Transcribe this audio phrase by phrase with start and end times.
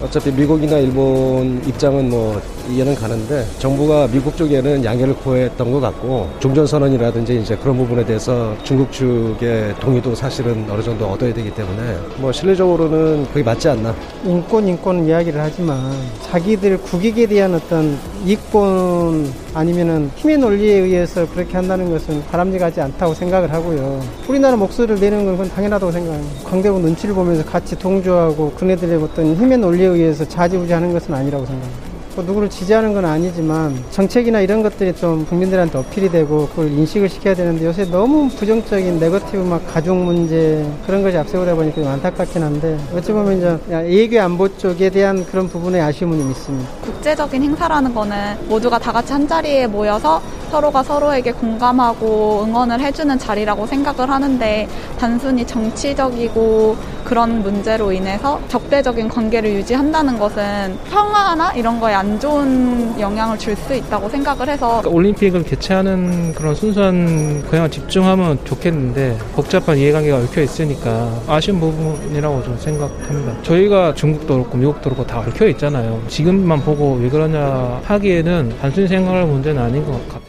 [0.00, 2.40] 어차피 미국이나 일본 입장은 뭐
[2.70, 8.92] 이해는 가는데 정부가 미국 쪽에는 양해를 구했던 것 같고 종전선언이라든지 이제 그런 부분에 대해서 중국
[8.92, 13.92] 측의 동의도 사실은 어느 정도 얻어야 되기 때문에 뭐 실내적으로는 그게 맞지 않나.
[14.24, 21.90] 인권 인권 이야기를 하지만 자기들 국익에 대한 어떤 이권 아니면은 힘의 논리에 의해서 그렇게 한다는
[21.90, 24.00] 것은 바람직하지 않다고 생각을 하고요.
[24.28, 26.48] 우리나라 목소리를 내는 건 당연하다고 생각합니다.
[26.48, 31.87] 관계국 눈치를 보면서 같이 동조하고 그네들의 어떤 힘의 논리에 의해서 좌지우지하는 것은 아니라고 생각합니다.
[32.18, 37.32] 뭐 누구를 지지하는 건 아니지만 정책이나 이런 것들이 좀 국민들한테 어필이 되고 그걸 인식을 시켜야
[37.32, 42.76] 되는데 요새 너무 부정적인 네거티브 막 가족 문제 그런 것이 앞세우다 보니까 좀 안타깝긴 한데
[42.92, 43.56] 어찌 보면 이제
[43.88, 46.70] 예교 안보 쪽에 대한 그런 부분에 아쉬움은 좀 있습니다.
[46.80, 53.66] 국제적인 행사라는 거는 모두가 다 같이 한 자리에 모여서 서로가 서로에게 공감하고 응원을 해주는 자리라고
[53.66, 54.66] 생각을 하는데
[54.98, 63.36] 단순히 정치적이고 그런 문제로 인해서 적대적인 관계를 유지한다는 것은 평화나 이런 거에 안 좋은 영향을
[63.38, 70.16] 줄 수 있다고 생각을 해서 그러니까 올림픽을 개최하는 그런 순수한 그냥 집중하면 좋겠는데 복잡한 이해관계가
[70.18, 73.42] 얽혀 있으니까 아쉬운 부분이라고 좀 생각합니다.
[73.42, 76.00] 저희가 중국도 그렇고 미국도 그렇고 다 얽혀 있잖아요.
[76.08, 80.28] 지금만 보고 왜 그러냐 하기에는 단순히 생각할 문제는 아닌 것 같아요.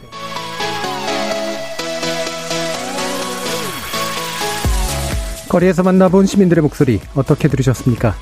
[5.48, 8.14] 거리에서 만나본 시민들의 목소리 어떻게 들으셨습니까?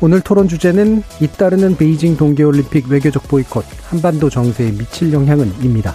[0.00, 5.92] 오늘 토론 주제는 잇따르는 베이징 동계올림픽 외교적 보이콧, 한반도 정세에 미칠 영향은입니다.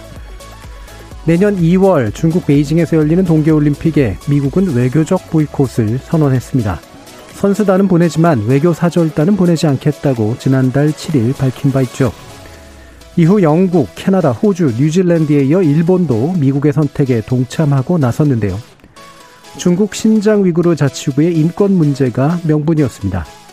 [1.24, 6.80] 내년 2월 중국 베이징에서 열리는 동계올림픽에 미국은 외교적 보이콧을 선언했습니다.
[7.32, 12.12] 선수단은 보내지만 외교 사절단은 보내지 않겠다고 지난달 7일 밝힌 바 있죠.
[13.16, 18.58] 이후 영국, 캐나다, 호주, 뉴질랜드에 이어 일본도 미국의 선택에 동참하고 나섰는데요.
[19.56, 23.43] 중국 신장 위구르 자치구의 인권 문제가 명분이었습니다.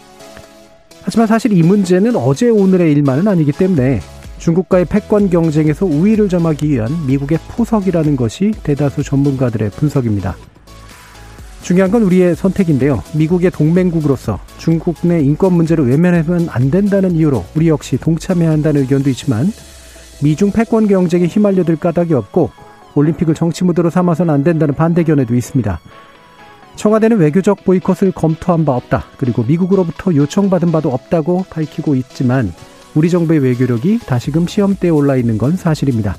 [1.03, 3.99] 하지만 사실 이 문제는 어제 오늘의 일만은 아니기 때문에
[4.37, 10.35] 중국과의 패권 경쟁에서 우위를 점하기 위한 미국의 포석이라는 것이 대다수 전문가들의 분석입니다.
[11.61, 13.03] 중요한 건 우리의 선택인데요.
[13.15, 19.09] 미국의 동맹국으로서 중국 내 인권 문제를 외면하면 안 된다는 이유로 우리 역시 동참해야 한다는 의견도
[19.11, 19.51] 있지만
[20.23, 22.49] 미중 패권 경쟁에 휘말려들 까닭이 없고
[22.95, 25.79] 올림픽을 정치 무대로 삼아서는 안 된다는 반대 견해도 있습니다.
[26.81, 29.05] 청와대는 외교적 보이콧을 검토한 바 없다.
[29.17, 32.51] 그리고 미국으로부터 요청받은 바도 없다고 밝히고 있지만
[32.95, 36.15] 우리 정부의 외교력이 다시금 시험대에 올라 있는 건 사실입니다.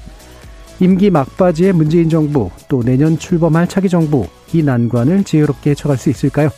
[0.78, 6.48] 임기 막바지의 문재인 정부 또 내년 출범할 차기 정부 이 난관을 지혜롭게 헤쳐갈 수 있을까요?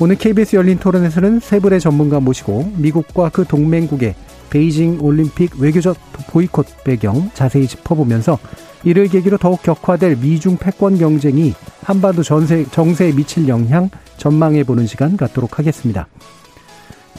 [0.00, 4.14] 오늘 KBS 열린 토론에서는 세 분의 전문가 모시고 미국과 그 동맹국의
[4.50, 5.96] 베이징 올림픽 외교적
[6.30, 8.38] 보이콧 배경 자세히 짚어보면서
[8.84, 15.58] 이를 계기로 더욱 격화될 미중 패권 경쟁이 한반도 전세, 정세에 미칠 영향 전망해보는 시간 갖도록
[15.58, 16.06] 하겠습니다.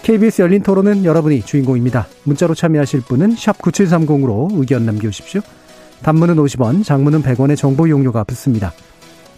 [0.01, 2.07] KBS 열린 토론은 여러분이 주인공입니다.
[2.23, 5.41] 문자로 참여하실 분은 9730으로 의견 남겨주십시오.
[6.03, 8.71] 단문은 50원, 장문은 100원의 정보 이용료가 붙습니다.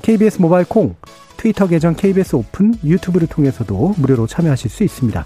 [0.04, 0.96] KBS 모바일 콩,
[1.38, 5.26] 트위터 계정 KBS 오픈, 유튜브를 통해서도 무료로 참여하실 수 있습니다.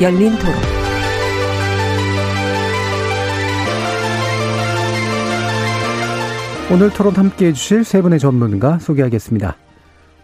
[0.00, 0.54] 열린 토론.
[6.72, 9.56] 오늘 토론 함께 해주실 세 분의 전문가 소개하겠습니다.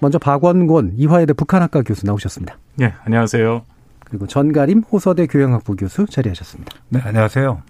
[0.01, 2.59] 먼저 박원곤 이화여대 북한학과 교수 나오셨습니다.
[2.75, 3.63] 네, 안녕하세요.
[4.05, 6.77] 그리고 전가림 호서대 교양학부 교수 자리하셨습니다.
[6.89, 7.63] 네, 안녕하세요.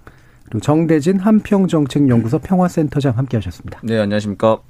[0.45, 3.81] 그리고 정대진 한평정책연구소 평화센터장 함께하셨습니다.
[3.83, 4.61] 네, 안녕하십니까.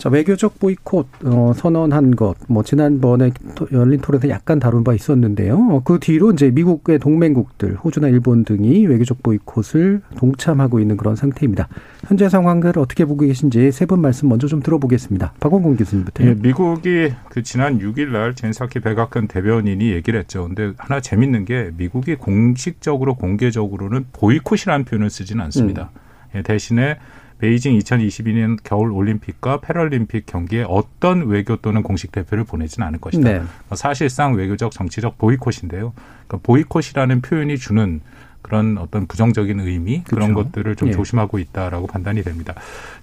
[0.00, 5.56] 자, 외교적 보이콧 어, 선언한 것, 뭐 지난번에 토, 열린 토론에서 약간 다룬 바 있었는데요.
[5.70, 11.68] 어, 그 뒤로 이제 미국의 동맹국들, 호주나 일본 등이 외교적 보이콧을 동참하고 있는 그런 상태입니다.
[12.08, 15.34] 현재 상황을 어떻게 보고 계신지 세 분 말씀 먼저 좀 들어보겠습니다.
[15.38, 16.24] 박원공 교수님부터.
[16.24, 20.46] 예, 미국이 그 지난 6일날 젠사키 백악관 대변인이 얘기를 했죠.
[20.46, 25.90] 근데 하나 재밌는 게 미국이 공식적으로 공개적으로는 보이콧이라는 표현을 쓰지는 않습니다.
[25.92, 26.00] 음.
[26.36, 26.96] 예, 대신에
[27.40, 33.32] 베이징 2022년 겨울 올림픽과 패럴림픽 경기에 어떤 외교 또는 공식 대표를 보내지는 않을 것이다.
[33.32, 33.42] 네.
[33.74, 35.94] 사실상 외교적 정치적 보이콧인데요.
[36.26, 38.00] 그러니까 보이콧이라는 표현이 주는
[38.42, 40.50] 그런 어떤 부정적인 의미 그런 그렇죠.
[40.50, 40.92] 것들을 좀 예.
[40.92, 42.54] 조심하고 있다라고 판단이 됩니다.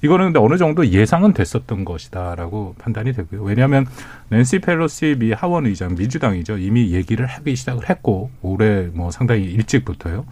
[0.02, 3.44] 이거는 근데 어느 정도 예상은 됐었던 것이다라고 판단이 되고요.
[3.44, 3.86] 왜냐하면
[4.30, 6.58] 낸시 펠로시 미 하원 의장 민주당이죠.
[6.58, 10.26] 이미 얘기를 하기 시작을 했고 올해 뭐 상당히 일찍부터요.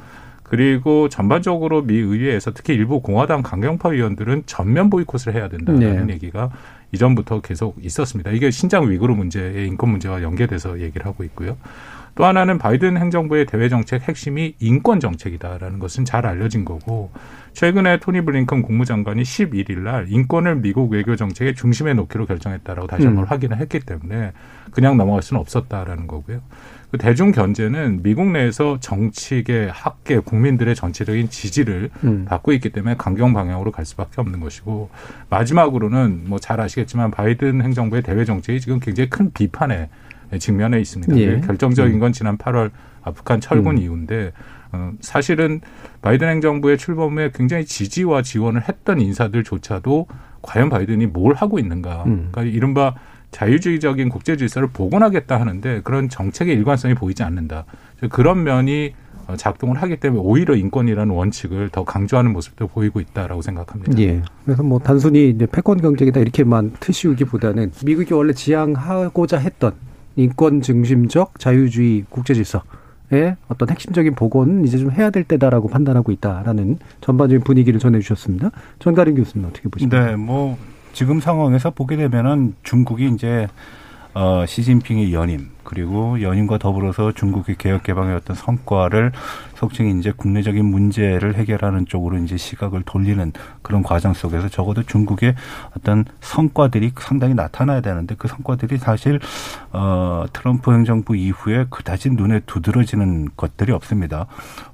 [0.47, 6.13] 그리고 전반적으로 미 의회에서 특히 일부 공화당 강경파 의원들은 전면 보이콧을 해야 된다는 네.
[6.13, 6.51] 얘기가
[6.91, 8.29] 이전부터 계속 있었습니다.
[8.29, 11.57] 이게 신장 위구르 문제의 인권 문제와 연계돼서 얘기를 하고 있고요.
[12.13, 17.11] 또 하나는 바이든 행정부의 대외 정책 핵심이 인권 정책이다라는 것은 잘 알려진 거고
[17.53, 23.25] 최근에 토니 블링컨 국무장관이 11일 날 인권을 미국 외교 정책의 중심에 놓기로 결정했다라고 다시 한번
[23.25, 23.27] 음.
[23.27, 24.31] 확인을 했기 때문에
[24.71, 26.41] 그냥 넘어갈 수는 없었다라는 거고요.
[26.95, 32.23] 그 대중 견제는 미국 내에서 정치계, 학계, 국민들의 전체적인 지지를 음.
[32.25, 34.89] 받고 있기 때문에 강경 방향으로 갈 수밖에 없는 것이고
[35.29, 39.89] 마지막으로는 뭐 잘 아시겠지만 바이든 행정부의 대외 정책이 지금 굉장히 큰 비판에
[40.37, 41.17] 직면해 있습니다.
[41.17, 41.41] 예.
[41.41, 42.69] 결정적인 건 지난 8월
[43.03, 43.81] 아프간 철군 음.
[43.81, 44.31] 이후인데
[44.71, 45.61] 어, 사실은
[46.01, 50.07] 바이든 행정부의 출범에 굉장히 지지와 지원을 했던 인사들조차도
[50.43, 52.03] 과연 바이든이 뭘 하고 있는가?
[52.05, 52.29] 음.
[52.31, 52.93] 그러니까 이른바
[53.35, 57.65] 자유주의적인 국제 질서를 복원하겠다 하는데 그런 정책의 일관성이 보이지 않는다.
[58.09, 58.93] 그런 면이
[59.27, 63.99] 어, 작동을 하기 때문에 오히려 인권이라는 원칙을 더 강조하는 모습도 보이고 있다라고 생각합니다.
[63.99, 64.21] 예.
[64.45, 69.73] 그래서 뭐 단순히 이제 패권 경쟁이다 이렇게만 트시우기보다는 미국이 원래 지향하고자 했던
[70.15, 72.63] 인권 중심적 자유주의 국제 질서
[73.11, 78.49] 의 어떤 핵심적인 복원은 이제 좀 해야 될 때다라고 판단하고 있다라는 전반적인 분위기를 전해 주셨습니다.
[78.79, 80.05] 전가린 교수님 어떻게 보십니까?
[80.05, 80.57] 네, 뭐
[80.95, 83.49] 지금 상황에서 보게 되면은 중국이 이제
[84.13, 89.11] 어 시진핑의 연임 그리고 연임과 더불어서 중국의 개혁 개방의 어떤 성과를
[89.55, 93.31] 속칭 이제 국내적인 문제를 해결하는 쪽으로 이제 시각을 돌리는
[93.61, 95.35] 그런 과정 속에서 적어도 중국의
[95.77, 99.19] 어떤 성과들이 상당히 나타나야 되는데 그 성과들이 사실
[99.71, 104.27] 어 트럼프 행정부 이후에 그다지 눈에 두드러지는 것들이 없습니다.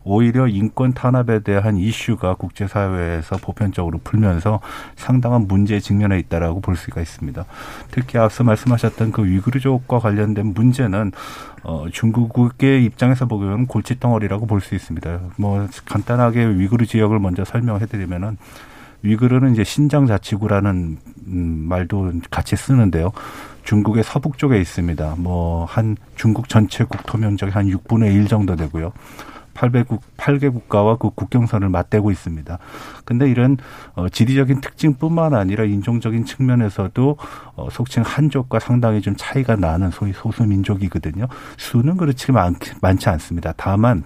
[0.03, 4.59] 오히려 인권 탄압에 대한 이슈가 국제사회에서 보편적으로 풀면서
[4.95, 7.45] 상당한 문제에 직면해 있다라고 볼 수가 있습니다.
[7.91, 11.11] 특히 앞서 말씀하셨던 그 위구르족과 관련된 문제는
[11.63, 15.19] 어, 중국의 입장에서 보면 골칫덩어리라고 볼 수 있습니다.
[15.37, 18.37] 뭐 간단하게 위구르 지역을 먼저 설명해 드리면은
[19.03, 20.97] 위구르는 이제 신장 자치구라는
[21.27, 23.11] 음, 말도 같이 쓰는데요.
[23.63, 25.15] 중국의 서북 쪽에 있습니다.
[25.17, 28.91] 뭐 한 중국 전체 국토 면적의 한 6분의 1 정도 되고요.
[29.53, 32.57] 800국, 8개 국가와 그 국경선을 맞대고 있습니다.
[33.05, 33.57] 근데 이런
[33.95, 37.17] 어, 지리적인 특징뿐만 아니라 인종적인 측면에서도
[37.55, 41.27] 어, 속칭 한족과 상당히 좀 차이가 나는 소위 소수민족이거든요.
[41.57, 43.53] 수는 그렇지 많, 많지 않습니다.
[43.57, 44.03] 다만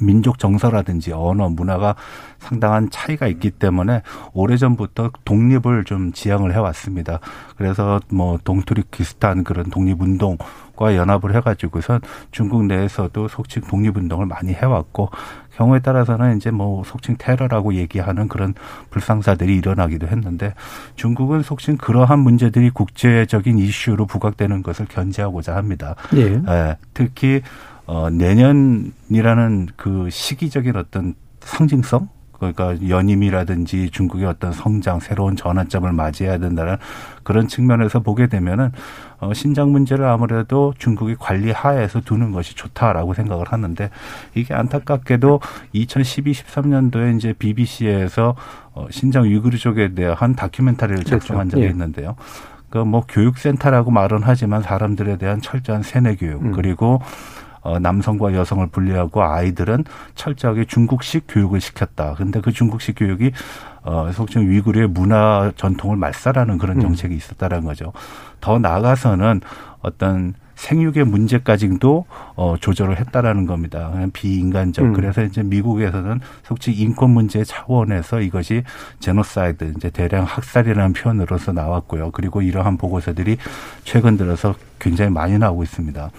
[0.00, 1.94] 민족 정서라든지 언어, 문화가
[2.38, 7.20] 상당한 차이가 있기 때문에 오래전부터 독립을 좀 지향을 해왔습니다.
[7.56, 10.38] 그래서 뭐 동투리키스탄 그런 독립운동
[10.76, 12.00] 과 연합을 해가지고선
[12.32, 15.10] 중국 내에서도 속칭 독립운동을 많이 해왔고
[15.56, 18.54] 경우에 따라서는 이제 뭐 속칭 테러라고 얘기하는 그런
[18.90, 20.54] 불상사들이 일어나기도 했는데
[20.96, 25.94] 중국은 속칭 그러한 문제들이 국제적인 이슈로 부각되는 것을 견제하고자 합니다.
[26.16, 26.42] 예.
[26.48, 27.42] 예, 특히
[27.86, 32.08] 어, 내년이라는 그 시기적인 어떤 상징성
[32.52, 36.76] 그러니까 연임이라든지 중국의 어떤 성장, 새로운 전환점을 맞이해야 된다는
[37.22, 38.72] 그런 측면에서 보게 되면은
[39.20, 43.90] 어, 신장 문제를 아무래도 중국이 관리 하에서 두는 것이 좋다라고 생각을 하는데
[44.34, 45.40] 이게 안타깝게도
[45.72, 48.34] 2012, 13년도에 이제 BBC에서
[48.72, 51.18] 어, 신장 위구르족에 대한 다큐멘터리를 그렇죠.
[51.18, 51.68] 작성한 적이 예.
[51.68, 52.16] 있는데요.
[52.70, 56.52] 그뭐 교육센터라고 말은 하지만 사람들에 대한 철저한 세뇌 교육 음.
[56.52, 57.00] 그리고
[57.64, 62.14] 어, 남성과 여성을 분리하고 아이들은 철저하게 중국식 교육을 시켰다.
[62.14, 63.32] 근데 그 중국식 교육이
[63.82, 66.82] 어, 속칭 위구르의 문화 전통을 말살하는 그런 음.
[66.82, 67.92] 정책이 있었다는 거죠.
[68.40, 69.40] 더 나아가서는
[69.80, 72.04] 어떤 생육의 문제까지도
[72.36, 73.90] 어, 조절을 했다라는 겁니다.
[73.92, 74.84] 그냥 비인간적.
[74.84, 74.92] 음.
[74.92, 78.62] 그래서 이제 미국에서는 속칭 인권 문제 차원에서 이것이
[79.00, 82.10] 제노사이드, 이제 대량 학살이라는 표현으로서 나왔고요.
[82.12, 83.38] 그리고 이러한 보고서들이
[83.84, 86.10] 최근 들어서 굉장히 많이 나오고 있습니다.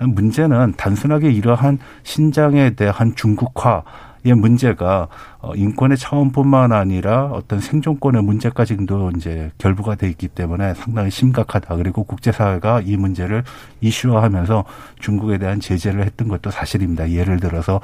[0.00, 3.82] 문제는 단순하게 이러한 신장에 대한 중국화
[4.26, 5.08] 의 문제가
[5.40, 11.76] 어, 인권의 차원뿐만 아니라 어떤 생존권의 문제까지도 이제 결부가 돼 있기 때문에 상당히 심각하다.
[11.76, 13.44] 그리고 국제사회가 이 문제를
[13.82, 14.64] 이슈화하면서
[14.98, 17.10] 중국에 대한 제재를 했던 것도 사실입니다.
[17.10, 17.82] 예를 들어서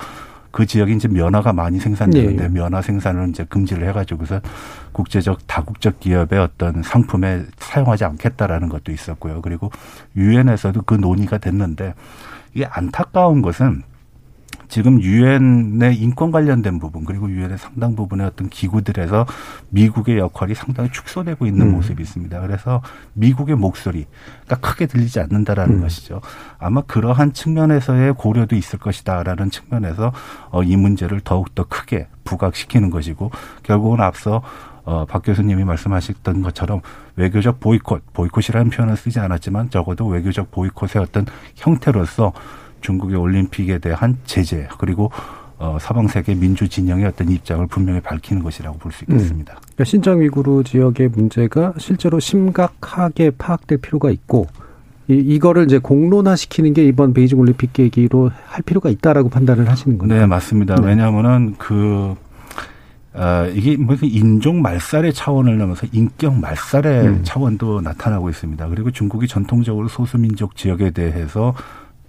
[0.51, 2.49] 그 지역이 이제 면화가 많이 생산되는데 네.
[2.49, 4.41] 면화 생산을 이제 금지를 해가지고서
[4.93, 9.41] 국제적 다국적 기업의 어떤 상품에 사용하지 않겠다라는 것도 있었고요.
[9.43, 9.71] 그리고
[10.17, 11.95] 유엔에서도 그 논의가 됐는데
[12.55, 13.83] 이게 안타까운 것은
[14.71, 19.27] 지금 유엔의 인권 관련된 부분 그리고 유엔의 상당 부분의 어떤 기구들에서
[19.71, 21.73] 미국의 역할이 상당히 축소되고 있는 음.
[21.73, 22.41] 모습이 있습니다.
[22.41, 22.81] 그래서
[23.15, 25.81] 미국의 목소리가 크게 들리지 않는다라는 음.
[25.83, 26.21] 것이죠.
[26.59, 30.13] 아마 그러한 측면에서의 고려도 있을 것이다라는 측면에서
[30.51, 33.33] 어, 이 문제를 더욱 더 크게 부각시키는 것이고
[33.65, 34.41] 결국은 앞서
[34.85, 36.81] 어, 박 교수님이 말씀하셨던 것처럼
[37.17, 42.33] 외교적 보이콧, 보이콧이라는 표현을 쓰지 않았지만 적어도 외교적 보이콧의 어떤 형태로서
[42.81, 45.11] 중국의 올림픽에 대한 제재 그리고
[45.59, 49.53] 어, 서방 세계 민주 진영의 어떤 입장을 분명히 밝히는 것이라고 볼 수 있겠습니다.
[49.53, 49.59] 음.
[49.61, 54.47] 그러니까 신장 위구르 지역의 문제가 실제로 심각하게 파악될 필요가 있고
[55.09, 60.15] 이, 이거를 이제 공론화시키는 게 이번 베이징 올림픽 계기로 할 필요가 있다라고 판단을 하시는 거죠.
[60.15, 60.77] 네, 맞습니다.
[60.77, 60.87] 네.
[60.87, 62.15] 왜냐하면은 그
[63.13, 67.21] 어, 이게 무슨 인종 말살의 차원을 넘어서 인격 말살의 음.
[67.25, 68.69] 차원도 나타나고 있습니다.
[68.69, 71.53] 그리고 중국이 전통적으로 소수민족 지역에 대해서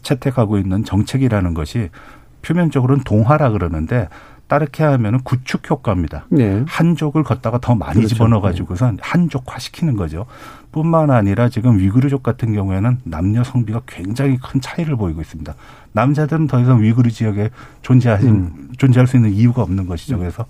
[0.02, 1.90] 채택하고 있는 정책이라는 것이
[2.42, 4.08] 표면적으로는 동화라 그러는데
[4.52, 6.26] 따르게 하면은 구축 효과입니다.
[6.30, 6.66] 네.
[6.68, 8.16] 한족을 걷다가 더 많이 그렇죠.
[8.16, 10.26] 집어넣어 가지고선 한족화 시키는 거죠.
[10.74, 15.56] 뿐만 아니라 지금 위구르족 같은 경우에는 남녀 성비가 굉장히 큰 차이를 보이고 있습니다.
[15.94, 17.50] 남자들은 더 이상 위구르 지역에
[17.82, 18.70] 존재하신 음.
[18.78, 20.16] 존재할 수 있는 이유가 없는 것이죠.
[20.16, 20.20] 음.
[20.20, 20.46] 그래서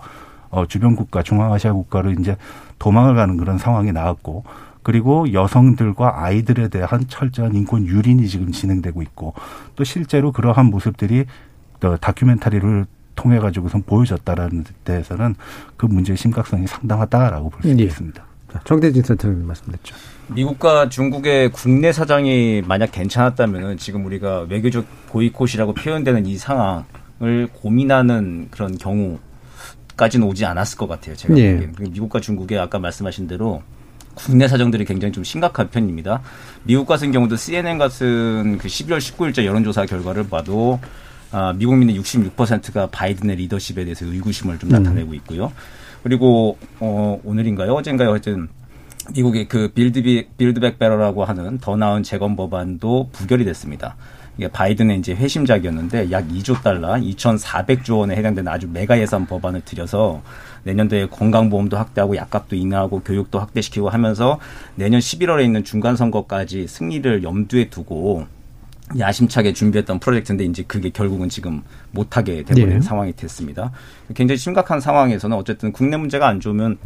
[0.50, 2.38] 어 주변 국가 중앙아시아 국가를 이제
[2.79, 4.43] 도망을 가는 그런 상황이 나왔고
[4.84, 9.34] 그리고 여성들과 아이들에 대한 철저한 인권 유린이 지금 진행되고 있고
[9.76, 11.26] 또 실제로 그러한 모습들이
[12.00, 12.86] 다큐멘터리를
[13.16, 15.36] 통해 가지고선 보여졌다라는 데에서는
[15.78, 17.84] 그 문제의 심각성이 상당하다라고 볼수 예.
[17.84, 18.24] 있습니다.
[18.66, 19.96] 정대진 센터님 말씀드렸죠.
[20.28, 28.78] 미국과 중국의 국내 사정이 만약 괜찮았다면 지금 우리가 외교적 보이콧이라고 표현되는 이 상황을 고민하는 그런
[28.78, 31.16] 경우까지는 오지 않았을 것 같아요.
[31.16, 31.54] 제가 예.
[31.54, 31.92] 보기에는.
[31.92, 33.62] 미국과 중국의 아까 말씀하신 대로
[34.13, 36.22] 국내 사정들이 굉장히 좀 심각한 편입니다.
[36.63, 40.80] 미국 같은 경우도 CNN 같은 그 12월 19일자 여론조사 결과를 봐도
[41.32, 45.51] 아, 미국 민의 66%가 바이든의 리더십에 대해서 의구심을 좀 나타내고 있고요.
[46.03, 47.74] 그리고 어, 오늘인가요?
[47.74, 48.10] 어젠가요?
[48.10, 48.50] 하여튼
[49.13, 53.96] 미국의 그 Build B, Build Back Better라고 하는 더 나은 재건 법안도 부결이 됐습니다.
[54.38, 60.22] 이게 바이든의 이제 회심작이었는데 약 2조 달러, 2,400조 원에 해당되는 아주 메가 예산 법안을 들여서
[60.63, 64.39] 내년도에 건강보험도 확대하고 약값도 인하하고 교육도 확대시키고 하면서
[64.75, 68.25] 내년 11월에 있는 중간 선거까지 승리를 염두에 두고
[68.98, 72.82] 야심차게 준비했던 프로젝트인데 이제 그게 결국은 지금 못하게 되버린 네.
[72.82, 73.72] 상황이 됐습니다.
[74.13, 76.77] 굉장히 심각한 상황에서는 어쨌든 국내 문제가 안 좋으면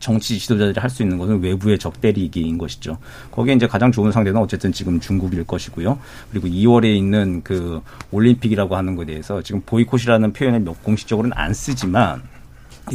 [0.00, 2.98] 정치 지도자들이 할 수 있는 것은 외부의 적대리기인 것이죠.
[3.30, 5.98] 거기에 이제 가장 좋은 상대는 어쨌든 지금 중국일 것이고요.
[6.30, 7.80] 그리고 2월에 있는 그
[8.10, 12.37] 올림픽이라고 하는 것에 대해서 지금 보이콧이라는 표현을 공식적으로는 안 쓰지만 이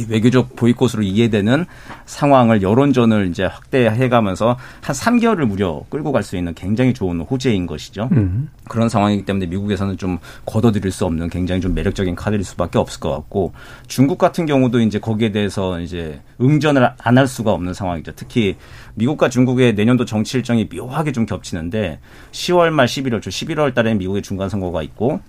[0.08, 1.66] 외교적 보이콧으로 이해되는
[2.06, 8.08] 상황을 여론전을 이제 확대해가면서 한 3개월을 무려 끌고 갈 수 있는 굉장히 좋은 호재인 것이죠.
[8.12, 8.48] 음.
[8.68, 13.10] 그런 상황이기 때문에 미국에서는 좀 걷어들일 수 없는 굉장히 좀 매력적인 카드일 수밖에 없을 것
[13.10, 13.52] 같고
[13.88, 18.12] 중국 같은 경우도 이제 거기에 대해서 이제 응전을 안 할 수가 없는 상황이죠.
[18.16, 18.56] 특히
[18.94, 22.00] 미국과 중국의 내년도 정치 일정이 묘하게 좀 겹치는데
[22.32, 25.20] 10월 말 11월, 초 11월 달에 미국의 중간 선거가 있고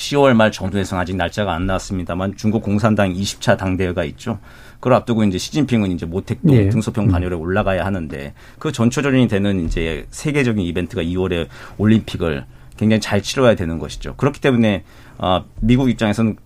[0.00, 4.38] 10월 말 정도에서 아직 날짜가 안 나왔습니다만 중국 공산당 20차 당대회가 있죠.
[4.74, 6.70] 그걸 앞두고 이제 시진핑은 이제 모택도 네.
[6.70, 12.46] 등소평 반열에 올라가야 하는데 그 전초전이 되는 이제 세계적인 이벤트가 2월에 올림픽을
[12.78, 14.14] 굉장히 잘 치러야 되는 것이죠.
[14.16, 14.84] 그렇기 때문에
[15.18, 16.36] 어, 미국 입장에서는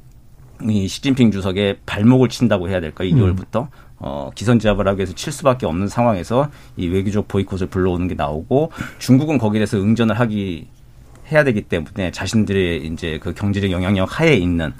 [0.69, 3.69] 이 시진핑 주석의 발목을 친다고 해야 될까 2월부터 음.
[3.99, 9.39] 어, 기선제압을 하기 위해서 칠 수밖에 없는 상황에서 이 외교적 보이콧을 불러오는 게 나오고 중국은
[9.39, 10.67] 거기에 대해서 응전을 하기
[11.31, 14.73] 해야 되기 때문에 자신들의 이제 그 경제적 영향력 하에 있는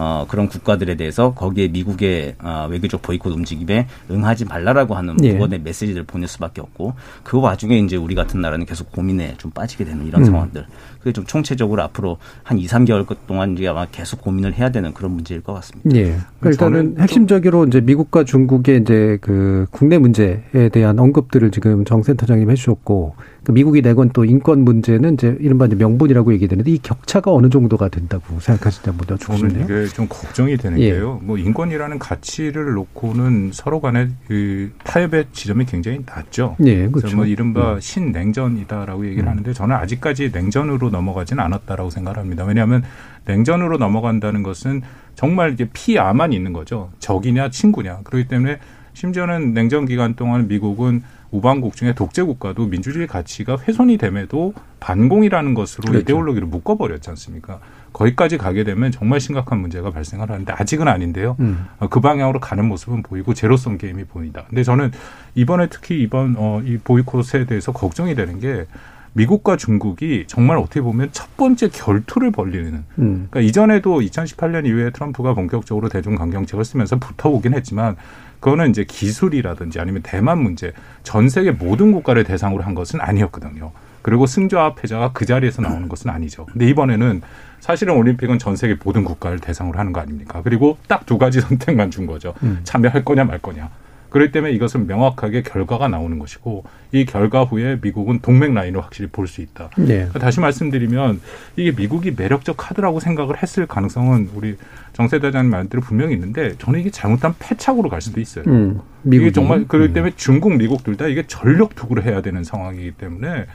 [0.00, 5.32] 어, 그런 국가들에 대해서 거기에 미국의 어, 외교적 보이콧 움직임에 응하지 말라라고 하는 예.
[5.32, 9.84] 무언의 메시지를 보낼 수밖에 없고 그 와중에 이제 우리 같은 나라는 계속 고민에 좀 빠지게
[9.84, 10.26] 되는 이런 음.
[10.26, 10.66] 상황들.
[10.98, 15.12] 그게 좀 총체적으로 앞으로 한 2, 3개월 동안 이제 아마 계속 고민을 해야 되는 그런
[15.12, 15.90] 문제일 것 같습니다.
[15.96, 16.16] 예.
[16.38, 22.50] 그러니까 일단은 핵심적으로 이제 미국과 중국의 이제 그 국내 문제에 대한 언급들을 지금 정 센터장님
[22.50, 27.48] 해주셨고 그 미국이 내건 또 인권 문제는 이제 이른바 이제 명분이라고 얘기되는데 이 격차가 어느
[27.48, 30.92] 정도가 된다고 생각하시는지 한번 더 저는 이게 좀 걱정이 되는 예.
[30.92, 31.20] 게요.
[31.22, 36.56] 뭐 인권이라는 가치를 놓고는 서로 간의 그 타협의 지점이 굉장히 낮죠.
[36.64, 37.16] 예, 그렇죠.
[37.16, 37.80] 뭐 이른바 음.
[37.80, 39.30] 신냉전이다라고 얘기를 음.
[39.30, 42.44] 하는데 저는 아직까지 냉전으로 넘어가지는 않았다라고 생각합니다.
[42.44, 42.82] 왜냐하면
[43.24, 44.82] 냉전으로 넘어간다는 것은
[45.14, 46.90] 정말 이제 피아만 있는 거죠.
[46.98, 48.00] 적이냐 친구냐.
[48.04, 48.58] 그렇기 때문에
[48.92, 55.88] 심지어는 냉전 기간 동안 미국은 우방국 중에 독재 국가도 민주주의 가치가 훼손이 됨에도 반공이라는 것으로
[55.88, 56.00] 그렇죠.
[56.00, 57.60] 이데올로기를 묶어버렸지 않습니까?
[57.92, 61.36] 거기까지 가게 되면 정말 심각한 문제가 발생을 하는데 아직은 아닌데요.
[61.40, 61.66] 음.
[61.78, 64.44] 어, 그 방향으로 가는 모습은 보이고 제로성 게임이 보인다.
[64.48, 64.92] 근데 저는
[65.34, 68.66] 이번에 특히 이번 어, 이 보이콧에 대해서 걱정이 되는 게
[69.14, 72.84] 미국과 중국이 정말 어떻게 보면 첫 번째 결투를 벌리는.
[72.98, 73.26] 음.
[73.30, 77.96] 그러니까 이전에도 2018년 이후에 트럼프가 본격적으로 대중 강경책을 쓰면서 붙어오긴 했지만
[78.40, 83.72] 그거는 이제 기술이라든지 아니면 대만 문제 전 세계 모든 국가를 대상으로 한 것은 아니었거든요.
[84.02, 86.46] 그리고 승자와 패자가 그 자리에서 나오는 것은 아니죠.
[86.46, 87.20] 근데 이번에는
[87.60, 90.40] 사실은 올림픽은 전 세계 모든 국가를 대상으로 하는 거 아닙니까?
[90.42, 92.34] 그리고 딱 두 가지 선택만 준 거죠.
[92.42, 92.60] 음.
[92.64, 93.68] 참여할 거냐 말 거냐.
[94.10, 99.26] 그렇기 때문에 이것은 명확하게 결과가 나오는 것이고 이 결과 후에 미국은 동맹 라인을 확실히 볼
[99.26, 99.68] 수 있다.
[99.76, 99.96] 네.
[99.96, 101.20] 그러니까 다시 말씀드리면
[101.56, 104.56] 이게 미국이 매력적 카드라고 생각을 했을 가능성은 우리
[104.94, 108.44] 정세대장님 말대로 분명히 있는데 저는 이게 잘못한 패착으로 갈 수도 있어요.
[108.48, 109.94] 음, 이게 정말 그렇기 음.
[109.94, 113.46] 때문에 중국, 미국 둘 다 이게 전력 투구를 해야 되는 상황이기 때문에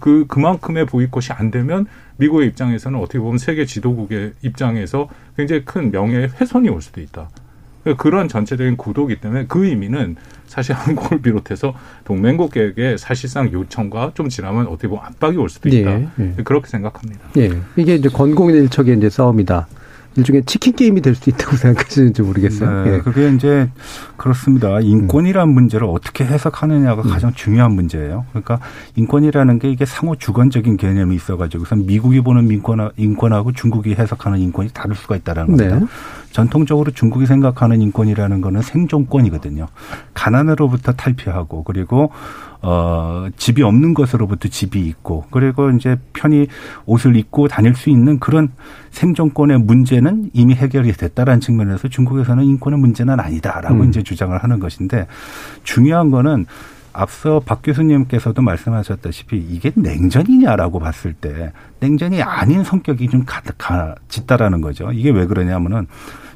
[0.00, 6.28] 그 그만큼의 보이콧이 안 되면 미국의 입장에서는 어떻게 보면 세계 지도국의 입장에서 굉장히 큰 명예
[6.40, 7.28] 훼손이 올 수도 있다.
[7.96, 14.88] 그런 전체적인 구도기 때문에 그 의미는 사실 한국을 비롯해서 동맹국에게 사실상 요청과 좀 지나면 어떻게
[14.88, 15.90] 보면 압박이 올 수도 있다.
[15.90, 16.34] 네, 네.
[16.44, 17.20] 그렇게 생각합니다.
[17.34, 17.50] 네.
[17.76, 19.68] 이게 이제 건공일척의 이제 싸움이다.
[20.16, 22.84] 일종의 치킨 게임이 될 수 있다고 생각하시는지 모르겠어요.
[22.84, 22.98] 네, 예.
[22.98, 23.70] 그게 이제
[24.16, 24.80] 그렇습니다.
[24.80, 25.54] 인권이란 음.
[25.54, 27.10] 문제를 어떻게 해석하느냐가 음.
[27.10, 28.24] 가장 중요한 문제예요.
[28.30, 28.58] 그러니까
[28.96, 34.70] 인권이라는 게 이게 상호 주관적인 개념이 있어가지고 우선 미국이 보는 인권 인권하고 중국이 해석하는 인권이
[34.72, 35.78] 다를 수가 있다라는 겁니다.
[35.80, 35.86] 네.
[36.32, 39.66] 전통적으로 중국이 생각하는 인권이라는 거는 생존권이거든요.
[40.14, 42.12] 가난으로부터 탈피하고 그리고
[42.62, 46.46] 어, 집이 없는 것으로부터 집이 있고, 그리고 이제 편히
[46.86, 48.50] 옷을 입고 다닐 수 있는 그런
[48.90, 53.88] 생존권의 문제는 이미 해결이 됐다라는 측면에서 중국에서는 인권의 문제는 아니다라고 음.
[53.88, 55.06] 이제 주장을 하는 것인데
[55.62, 56.46] 중요한 거는
[56.92, 63.56] 앞서 박 교수님께서도 말씀하셨다시피 이게 냉전이냐라고 봤을 때 냉전이 아닌 성격이 좀 가득
[64.08, 64.90] 짙다라는 거죠.
[64.92, 65.86] 이게 왜 그러냐면은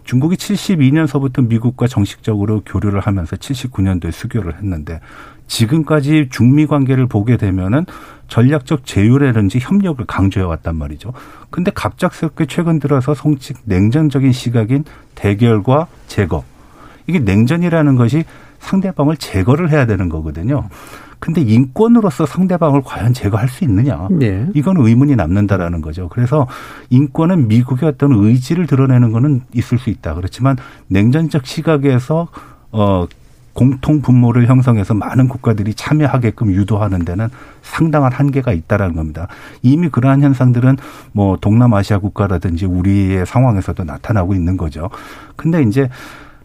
[0.05, 5.01] 중국이 72년서부터 미국과 정식적으로 교류를 하면서 79년도에 수교를 했는데
[5.47, 7.87] 지금까지 중미 관계를 보게 되면은
[8.29, 11.13] 전략적 제휴라든지 협력을 강조해 왔단 말이죠.
[11.51, 14.85] 근데 갑작스럽게 최근 들어서 성직 냉전적인 시각인
[15.15, 16.45] 대결과 제거.
[17.07, 18.25] 이게 냉전이라는 것이
[18.61, 20.69] 상대방을 제거를 해야 되는 거거든요.
[21.19, 24.09] 근데 인권으로서 상대방을 과연 제거할 수 있느냐?
[24.11, 24.47] 네.
[24.55, 26.09] 이건 의문이 남는다라는 거죠.
[26.09, 26.47] 그래서
[26.91, 30.15] 인권은 미국의 어떤 의지를 드러내는 거는 있을 수 있다.
[30.15, 30.57] 그렇지만
[30.89, 32.29] 냉전적 시각에서
[32.73, 33.07] 어
[33.55, 37.29] 공통 분모를 형성해서 많은 국가들이 참여하게끔 유도하는 데는
[37.63, 39.29] 상당한 한계가 있다라는 겁니다.
[39.63, 40.77] 이미 그러한 현상들은
[41.13, 44.91] 뭐 동남아시아 국가라든지 우리의 상황에서도 나타나고 있는 거죠.
[45.37, 45.89] 근데 이제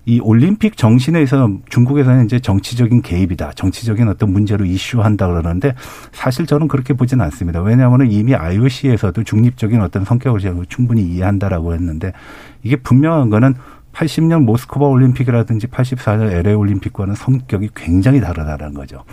[0.05, 3.51] 이 올림픽 정신에서 중국에서는 이제 정치적인 개입이다.
[3.53, 5.75] 정치적인 어떤 문제로 이슈한다 그러는데
[6.11, 7.61] 사실 저는 그렇게 보지는 않습니다.
[7.61, 12.13] 왜냐하면 이미 IOC에서도 중립적인 어떤 성격을 충분히 이해한다라고 했는데
[12.63, 13.53] 이게 분명한 거는
[13.93, 19.03] 80년 모스크바 올림픽이라든지 84년 LA 올림픽과는 성격이 굉장히 다르다는 거죠.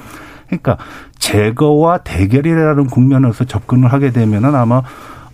[0.46, 0.76] 그러니까
[1.18, 4.82] 제거와 대결이라는 국면에서 접근을 하게 되면은 아마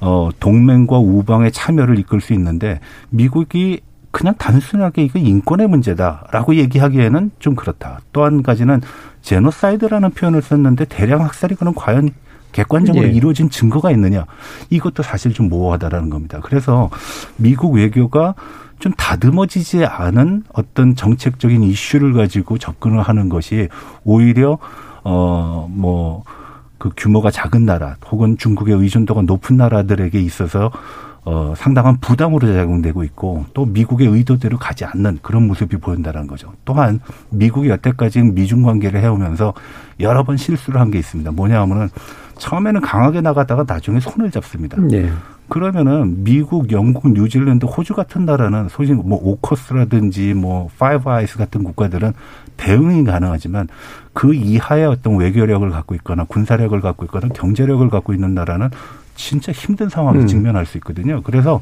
[0.01, 7.55] 어 동맹과 우방의 참여를 이끌 수 있는데 미국이 그냥 단순하게 이거 인권의 문제다라고 얘기하기에는 좀
[7.55, 8.01] 그렇다.
[8.13, 8.81] 또 한 가지는
[9.23, 12.11] 제노사이드라는 표현을 썼는데 대량 학살이 그럼 과연
[12.53, 13.11] 객관적으로 예.
[13.11, 14.27] 이루어진 증거가 있느냐
[14.69, 16.41] 이것도 사실 좀 모호하다라는 겁니다.
[16.43, 16.91] 그래서
[17.37, 18.35] 미국 외교가
[18.83, 23.69] 좀 다듬어지지 않은 어떤 정책적인 이슈를 가지고 접근을 하는 것이
[24.03, 24.59] 오히려
[25.05, 26.25] 어뭐
[26.79, 30.73] 그 규모가 작은 나라 혹은 중국의 의존도가 높은 나라들에게 있어서
[31.25, 36.53] 어, 상당한 부담으로 작용되고 있고 또 미국의 의도대로 가지 않는 그런 모습이 보인다는 거죠.
[36.65, 36.99] 또한
[37.31, 39.55] 미국이 여태까지 미중 관계를 해오면서
[40.01, 41.31] 여러 번 실수를 한 게 있습니다.
[41.31, 41.89] 뭐냐 하면은
[42.39, 44.77] 처음에는 강하게 나가다가 나중에 손을 잡습니다.
[44.81, 45.09] 네.
[45.53, 52.15] 그러면은 미국, 영국, 뉴질랜드, 호주 같은 나라는 소위 뭐 오커스라든지 뭐 Five Eyes 같은 국가들은
[52.57, 53.69] 대응이 가능하지만
[54.15, 58.71] 그 이하의 어떤 외교력을 갖고 있거나 군사력을 갖고 있거나 경제력을 갖고 있는 나라는
[59.15, 60.27] 진짜 힘든 상황에 음.
[60.27, 61.21] 직면할 수 있거든요.
[61.23, 61.61] 그래서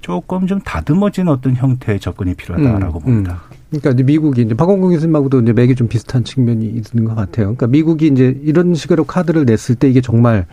[0.00, 3.02] 조금 좀 다듬어진 어떤 형태의 접근이 필요하다라고 음.
[3.02, 3.42] 봅니다.
[3.50, 3.56] 음.
[3.68, 7.48] 그러니까 이제 미국이 이제 박원공 교수님하고도 이제 맥이 좀 비슷한 측면이 있는 것 같아요.
[7.48, 10.46] 그러니까 미국이 이제 이런 식으로 카드를 냈을 때 이게 정말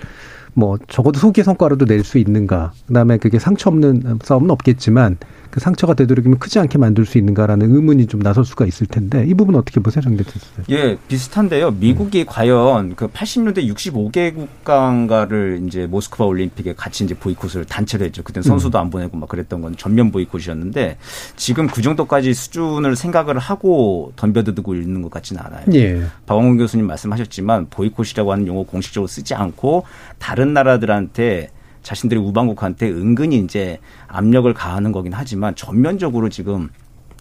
[0.54, 2.74] 뭐 적어도 소기 성과로도 낼 수 있는가.
[2.88, 5.18] 그다음에 그게 상처 없는 싸움은 없겠지만
[5.54, 9.36] 그 상처가 되도록이면 크지 않게 만들 수 있는가라는 의문이 좀 나설 수가 있을 텐데 이
[9.36, 11.70] 부분 어떻게 보세요, 정대태 선생 예, 비슷한데요.
[11.70, 12.26] 미국이 음.
[12.28, 13.72] 과연 그 80년대
[14.66, 18.24] 65개국가인가를 이제 모스크바 올림픽에 같이 이제 보이콧을 단체로 했죠.
[18.24, 18.82] 그때 선수도 음.
[18.82, 20.98] 안 보내고 막 그랬던 건 전면 보이콧이었는데
[21.36, 25.66] 지금 그 정도까지 수준을 생각을 하고 덤벼들고 있는 것 같지는 않아요.
[25.76, 26.02] 예.
[26.26, 29.84] 박원근 교수님 말씀하셨지만 보이콧이라고 하는 용어 공식적으로 쓰지 않고
[30.18, 31.52] 다른 나라들한테
[31.84, 36.70] 자신들의 우방국한테 은근히 이제 압력을 가하는 거긴 하지만 전면적으로 지금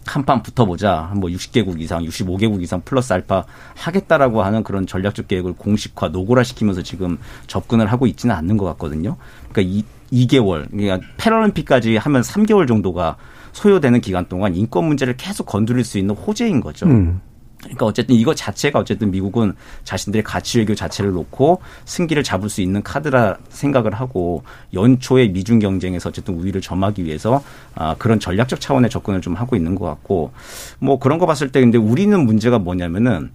[0.07, 1.12] 한판 붙어보자.
[1.16, 3.44] 뭐 60개국 이상, 65개국 이상 플러스 알파
[3.77, 9.16] 하겠다라고 하는 그런 전략적 계획을 공식화, 노골화시키면서 지금 접근을 하고 있지는 않는 것 같거든요.
[9.53, 9.85] 그러니까 이
[10.27, 13.16] 2개월, 그러니까 패럴림픽까지 하면 3개월 정도가
[13.53, 16.87] 소요되는 기간 동안 인권 문제를 계속 건드릴 수 있는 호재인 거죠.
[16.87, 17.20] 음.
[17.62, 22.83] 그러니까 어쨌든 이거 자체가 어쨌든 미국은 자신들의 가치 외교 자체를 놓고 승기를 잡을 수 있는
[22.83, 24.42] 카드라 생각을 하고
[24.75, 27.42] 연초에 미중 경쟁에서 어쨌든 우위를 점하기 위해서
[27.75, 30.33] 아 그런 전략적 차원의 접근을 좀 하고 있는 것 같고
[30.79, 33.31] 뭐 그런 거 봤을 때 근데 우리는 문제가 뭐냐면은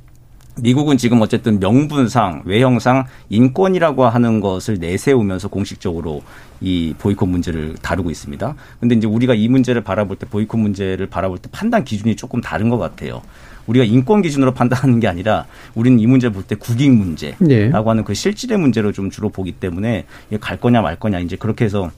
[0.60, 6.24] 미국은 지금 어쨌든 명분상 외형상 인권이라고 하는 것을 내세우면서 공식적으로
[6.62, 8.56] 이 보이콧 문제를 다루고 있습니다.
[8.80, 12.70] 근데 이제 우리가 이 문제를 바라볼 때 보이콧 문제를 바라볼 때 판단 기준이 조금 다른
[12.70, 13.22] 것 같아요.
[13.68, 17.70] 우리가 인권 기준으로 판단하는 게 아니라 우리는 이 문제를 볼때 국익 문제라고 네.
[17.72, 20.06] 하는 그 실질의 문제로 좀 주로 보기 때문에
[20.40, 21.92] 갈 거냐 말 거냐 이제 그렇게 해서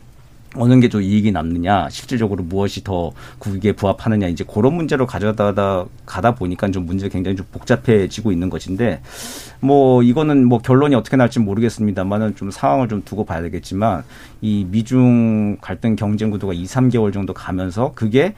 [0.56, 6.34] 어느 게 좀 이익이 남느냐, 실질적으로 무엇이 더 국익에 부합하느냐, 이제 그런 문제로 가져가다 가다
[6.34, 9.02] 보니까 좀 문제가 굉장히 좀 복잡해지고 있는 것인데,
[9.60, 14.04] 뭐 이거는 뭐 결론이 어떻게 날지 모르겠습니다만은 좀 상황을 좀 두고 봐야 되겠지만,
[14.42, 18.34] 이 미중 갈등 경쟁 구도가 2, 3개월 정도 가면서 그게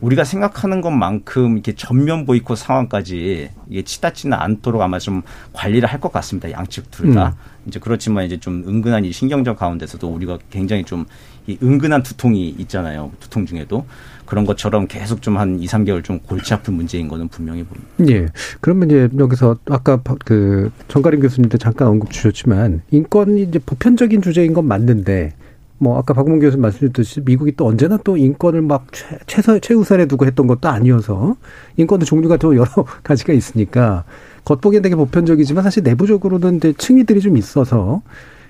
[0.00, 6.12] 우리가 생각하는 것만큼 이렇게 전면 보이콧 상황까지 이게 치닫지는 않도록 아마 좀 관리를 할 것
[6.12, 6.50] 같습니다.
[6.50, 7.36] 양측 둘 다.
[7.36, 7.66] 음.
[7.66, 11.04] 이제 그렇지만 이제 좀 은근한 이 신경전 가운데서도 우리가 굉장히 좀
[11.48, 13.10] 이 은근한 두통이 있잖아요.
[13.20, 13.86] 두통 중에도.
[14.26, 18.14] 그런 것처럼 계속 좀한 2, 3개월 좀 골치 아픈 문제인 거는 분명히 보입니다.
[18.14, 18.28] 예.
[18.60, 24.66] 그러면 이제 여기서 아까 그 정가림 교수님도 잠깐 언급 주셨지만 인권이 이제 보편적인 주제인 건
[24.66, 25.32] 맞는데
[25.78, 30.26] 뭐 아까 박문 교수님 말씀주셨듯이 미국이 또 언제나 또 인권을 막 최, 최서 최우선에 두고
[30.26, 31.36] 했던 것도 아니어서
[31.76, 32.68] 인권의 종류가 또 여러
[33.02, 34.04] 가지가 있으니까
[34.44, 38.02] 겉보기엔 되게 보편적이지만 사실 내부적으로는 이제 층위들이 좀 있어서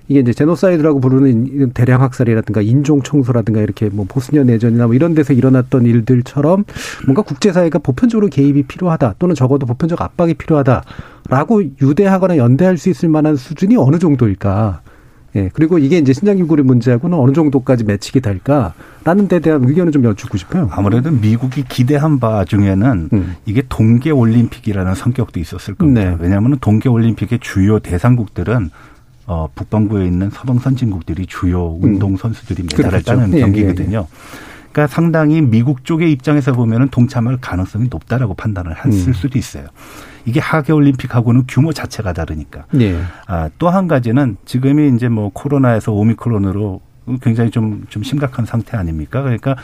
[0.08, 5.34] 이게 이제 제노사이드라고 부르는 대량 학살이라든가 인종 청소라든가 이렇게 뭐 보스니아 내전이나 뭐 이런 데서
[5.34, 6.64] 일어났던 일들처럼
[7.04, 13.36] 뭔가 국제사회가 보편적으로 개입이 필요하다 또는 적어도 보편적 압박이 필요하다라고 유대하거나 연대할 수 있을 만한
[13.36, 14.80] 수준이 어느 정도일까?
[15.36, 15.50] 예.
[15.52, 20.68] 그리고 이게 이제 신장기구의 문제하고는 어느 정도까지 매치기 될까라는 데 대한 의견을 좀 여쭙고 싶어요.
[20.72, 23.36] 아무래도 미국이 기대한 바 중에는 음.
[23.44, 26.02] 이게 동계 올림픽이라는 성격도 있었을 겁니다.
[26.02, 26.16] 네.
[26.18, 28.70] 왜냐하면 동계 올림픽의 주요 대상국들은
[29.26, 31.84] 어, 북반구에 있는 서방 선진국들이 주요 음.
[31.84, 33.04] 운동 선수들이 메달을 그렇죠.
[33.04, 33.98] 따는 예, 경기거든요.
[33.98, 34.47] 예, 예.
[34.72, 39.12] 그러니까 상당히 미국 쪽의 입장에서 보면은 동참할 가능성이 높다라고 판단을 했을 음.
[39.12, 39.66] 수도 있어요.
[40.24, 42.66] 이게 하계 올림픽하고는 규모 자체가 다르니까.
[42.72, 43.00] 네.
[43.26, 46.80] 아, 또 한 가지는 지금이 이제 뭐 코로나에서 오미크론으로
[47.22, 49.22] 굉장히 좀, 좀 심각한 상태 아닙니까?
[49.22, 49.56] 그러니까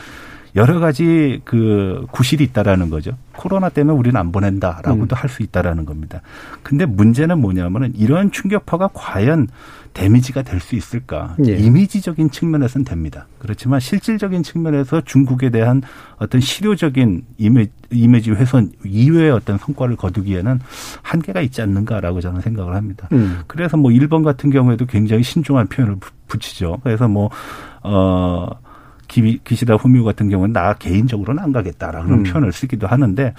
[0.55, 3.11] 여러 가지 그 구실이 있다라는 거죠.
[3.33, 5.17] 코로나 때문에 우리는 안 보낸다라고도 음.
[5.17, 6.21] 할수 있다라는 겁니다.
[6.63, 9.47] 근데 문제는 뭐냐면은 이런 충격파가 과연
[9.93, 11.35] 데미지가 될 수 있을까?
[11.47, 11.57] 예.
[11.57, 13.27] 이미지적인 측면에서는 됩니다.
[13.39, 15.81] 그렇지만 실질적인 측면에서 중국에 대한
[16.17, 20.59] 어떤 실효적인 이미지, 이미지 훼손 이외의 어떤 성과를 거두기에는
[21.01, 23.07] 한계가 있지 않는가라고 저는 생각을 합니다.
[23.11, 23.39] 음.
[23.47, 26.79] 그래서 뭐 일본 같은 경우에도 굉장히 신중한 표현을 붙이죠.
[26.83, 27.29] 그래서 뭐,
[27.83, 28.49] 어,
[29.07, 32.23] 기, 기시다 후미오 같은 경우는 나 개인적으로는 안 가겠다라는 음.
[32.23, 33.33] 표현을 쓰기도 하는데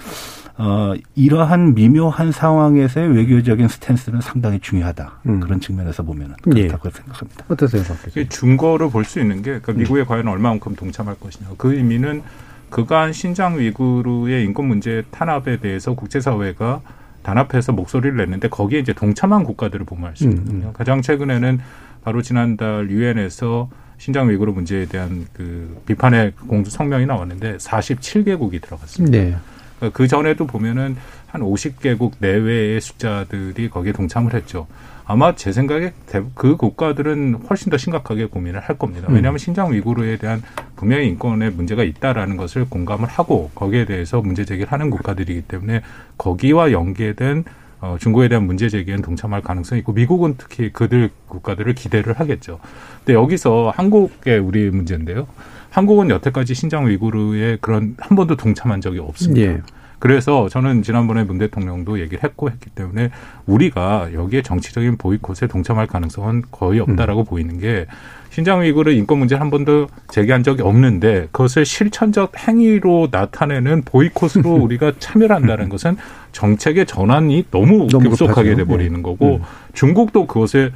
[0.57, 5.19] 어, 이러한 미묘한 상황에서의 외교적인 스탠스는 상당히 중요하다.
[5.27, 5.39] 음.
[5.39, 6.91] 그런 측면에서 보면 그렇다고 예.
[6.91, 7.45] 생각합니다.
[7.47, 7.83] 어떠세요?
[8.29, 10.05] 증거를 볼수 있는 게 그러니까 미국에 음.
[10.05, 11.49] 과연 얼마만큼 동참할 것이냐.
[11.57, 12.23] 그 의미는
[12.69, 16.81] 그간 신장 위구르의 인권 문제 탄압에 대해서 국제사회가
[17.21, 20.65] 단합해서 목소리를 냈는데 거기에 이제 동참한 국가들을 보면 알 수 있거든요.
[20.65, 20.73] 음, 음.
[20.73, 21.59] 가장 최근에는
[22.03, 29.17] 바로 지난달 유엔에서 신장 위구르 문제에 대한 그 비판의 공조 성명이 나왔는데 47개국이 들어갔습니다.
[29.17, 29.35] 네.
[29.77, 34.67] 그러니까 그 전에도 보면은 한 50개국 내외의 숫자들이 거기에 동참을 했죠.
[35.05, 35.93] 아마 제 생각에
[36.35, 39.07] 그 국가들은 훨씬 더 심각하게 고민을 할 겁니다.
[39.09, 39.15] 음.
[39.15, 40.43] 왜냐하면 신장 위구르에 대한
[40.75, 45.81] 분명히 인권에 문제가 있다라는 것을 공감을 하고 거기에 대해서 문제 제기를 하는 국가들이기 때문에
[46.17, 47.45] 거기와 연계된
[47.79, 52.59] 어, 중국에 대한 문제 제기엔 동참할 가능성이 있고 미국은 특히 그들 국가들을 기대를 하겠죠.
[52.99, 55.27] 근데 여기서 한국의 우리 문제인데요.
[55.69, 59.41] 한국은 여태까지 신장 위구르에 그런 한 번도 동참한 적이 없습니다.
[59.41, 59.61] 예.
[59.99, 63.09] 그래서 저는 지난번에 문 대통령도 얘기를 했고 했기 때문에
[63.45, 67.25] 우리가 여기에 정치적인 보이콧에 동참할 가능성은 거의 없다라고 음.
[67.25, 67.87] 보이는 게
[68.29, 74.93] 신장 위구르 인권 문제 한 번도 제기한 적이 없는데 그것을 실천적 행위로 나타내는 보이콧으로 우리가
[74.99, 75.97] 참여를 한다는 것은
[76.33, 79.01] 정책의 전환이 너무, 급속하게 돼 버리는 예.
[79.01, 79.41] 거고 음.
[79.73, 80.71] 중국도 그것을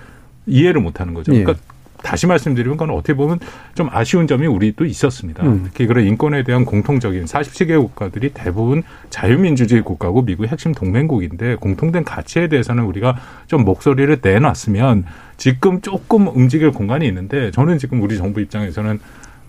[0.47, 1.35] 이해를 못 하는 거죠.
[1.35, 1.43] 예.
[1.43, 1.63] 그러니까
[2.01, 3.39] 다시 말씀드리면 그건 어떻게 보면
[3.73, 5.43] 좀 아쉬운 점이 우리도 있었습니다.
[5.43, 5.63] 음.
[5.65, 12.47] 특히 그런 인권에 대한 공통적인 47개 국가들이 대부분 자유민주주의 국가고 미국의 핵심 동맹국인데 공통된 가치에
[12.47, 15.05] 대해서는 우리가 좀 목소리를 내놨으면
[15.37, 18.99] 지금 조금 움직일 공간이 있는데 저는 지금 우리 정부 입장에서는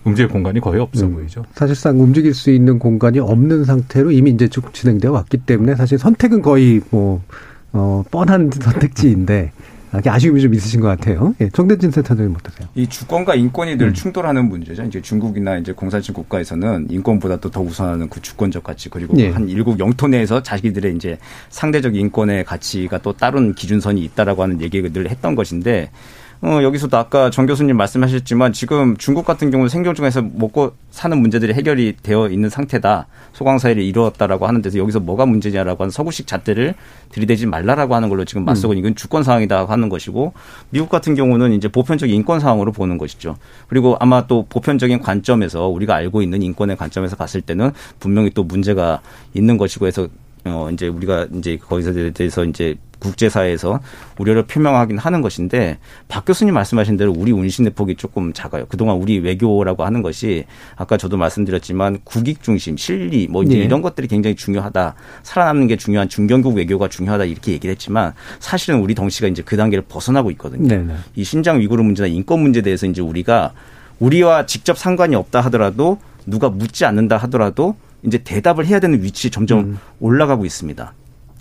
[0.05, 1.13] 움직일 공간이 거의 없어 음.
[1.13, 1.45] 보이죠.
[1.53, 6.41] 사실상 움직일 수 있는 공간이 없는 상태로 이미 이제 쭉 진행되어 왔기 때문에 사실 선택은
[6.41, 7.21] 거의 뭐,
[7.71, 9.51] 어, 뻔한 선택지인데,
[9.93, 11.33] 아, 아쉬움이 좀 있으신 것 같아요.
[11.39, 12.67] 예, 정대진 센터장님 어떠세요?
[12.75, 13.93] 이 주권과 인권이 늘 음.
[13.93, 14.83] 충돌하는 문제죠.
[14.83, 19.29] 이제 중국이나 이제 공산주의 국가에서는 인권보다 또 더 우선하는 그 주권적 가치 그리고 예.
[19.29, 21.19] 한 일국 영토 내에서 자기들의 이제
[21.51, 25.91] 상대적 인권의 가치가 또 다른 기준선이 있다라고 하는 얘기를 늘 했던 것인데
[26.45, 31.53] 어, 여기서도 아까 정 교수님 말씀하셨지만 지금 중국 같은 경우는 생존 중에서 먹고 사는 문제들이
[31.53, 33.07] 해결이 되어 있는 상태다.
[33.31, 36.75] 소강사회를 이루었다라고 하는데서 여기서 뭐가 문제냐라고 하는 서구식 잣대를
[37.11, 40.33] 들이대지 말라라고 하는 걸로 지금 맞서고 이건 주권 상황이다 하는 것이고
[40.69, 43.37] 미국 같은 경우는 이제 보편적인 인권 상황으로 보는 것이죠.
[43.69, 48.99] 그리고 아마 또 보편적인 관점에서 우리가 알고 있는 인권의 관점에서 봤을 때는 분명히 또 문제가
[49.33, 50.09] 있는 것이고 해서
[50.45, 53.79] 어 이제 우리가 이제 거기서 대해서 이제 국제사회에서
[54.17, 55.77] 우려를 표명하긴 하는 것인데
[56.07, 58.65] 박 교수님 말씀하신 대로 우리 운신의 폭이 조금 작아요.
[58.67, 63.55] 그동안 우리 외교라고 하는 것이 아까 저도 말씀드렸지만 국익 중심, 실리 뭐 네.
[63.55, 64.95] 이런 것들이 굉장히 중요하다.
[65.23, 69.83] 살아남는 게 중요한 중견국 외교가 중요하다 이렇게 얘기를 했지만 사실은 우리 덩치가 이제 그 단계를
[69.87, 70.67] 벗어나고 있거든요.
[70.67, 70.95] 네 네.
[71.15, 73.53] 이 신장 위구르 문제나 인권 문제에 대해서 이제 우리가
[73.99, 79.59] 우리와 직접 상관이 없다 하더라도 누가 묻지 않는다 하더라도 이제 대답을 해야 되는 위치에 점점
[79.59, 79.79] 음.
[79.99, 80.93] 올라가고 있습니다.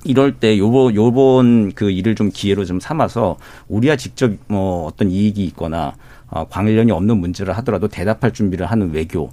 [0.05, 3.37] 이럴 때 요번 요번 그 일을 좀 기회로 좀 삼아서
[3.68, 5.94] 우리와 직접 뭐 어떤 이익이 있거나
[6.29, 9.31] 어, 관련이 없는 문제를 하더라도 대답할 준비를 하는 외교.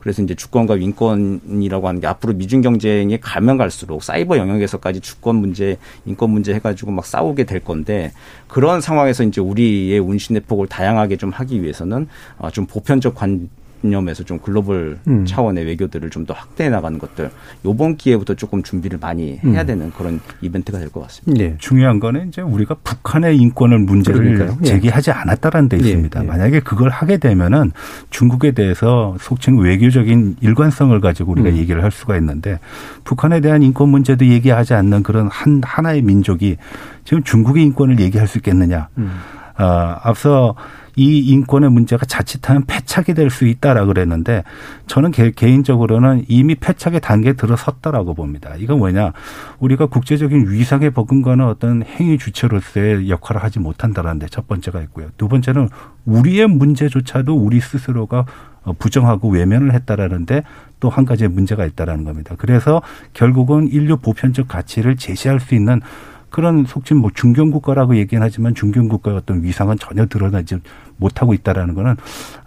[0.00, 5.76] 그래서 이제 주권과 인권이라고 하는 게 앞으로 미중 경쟁이 가면 갈수록 사이버 영역에서까지 주권 문제,
[6.06, 8.12] 인권 문제 해가지고 막 싸우게 될 건데
[8.48, 13.50] 그런 상황에서 이제 우리의 운신의 폭을 다양하게 좀 하기 위해서는 어, 좀 보편적 관
[13.82, 15.24] 념에서 좀 글로벌 음.
[15.26, 17.30] 차원의 외교들을 좀 더 확대해 나가는 것들
[17.64, 19.66] 요번 기회부터 조금 준비를 많이 해야 음.
[19.66, 21.42] 되는 그런 이벤트가 될 것 같습니다.
[21.42, 21.56] 예.
[21.58, 24.58] 중요한 거는 이제 우리가 북한의 인권을 문제를 그러니까요.
[24.62, 24.66] 예.
[24.66, 26.22] 제기하지 않았다라는 데 예, 있습니다.
[26.22, 26.26] 예.
[26.26, 27.72] 만약에 그걸 하게 되면은
[28.10, 31.56] 중국에 대해서 속칭 외교적인 일관성을 가지고 우리가 음.
[31.56, 32.58] 얘기를 할 수가 있는데
[33.04, 36.58] 북한에 대한 인권 문제도 얘기하지 않는 그런 한 하나의 민족이
[37.04, 38.88] 지금 중국의 인권을 얘기할 수 있겠느냐?
[38.98, 39.10] 음.
[39.58, 40.54] 어, 앞서
[40.96, 44.42] 이 인권의 문제가 자칫하면 패착이 될 수 있다라 그랬는데
[44.88, 48.54] 저는 개, 개인적으로는 이미 패착의 단계에 들어섰다라고 봅니다.
[48.58, 49.12] 이건 뭐냐?
[49.60, 55.08] 우리가 국제적인 위상에 버금가는 어떤 행위 주체로서의 역할을 하지 못한다라는 데 첫 번째가 있고요.
[55.16, 55.68] 두 번째는
[56.06, 58.24] 우리의 문제조차도 우리 스스로가
[58.62, 60.42] 어, 부정하고 외면을 했다라는데
[60.80, 62.34] 또 한 가지의 문제가 있다라는 겁니다.
[62.38, 62.82] 그래서
[63.14, 65.80] 결국은 인류 보편적 가치를 제시할 수 있는
[66.30, 70.56] 그런 속칭 뭐 중견 국가라고 얘기는 하지만 중견 국가의 어떤 위상은 전혀 드러나지
[70.96, 71.96] 못하고 있다라는 거는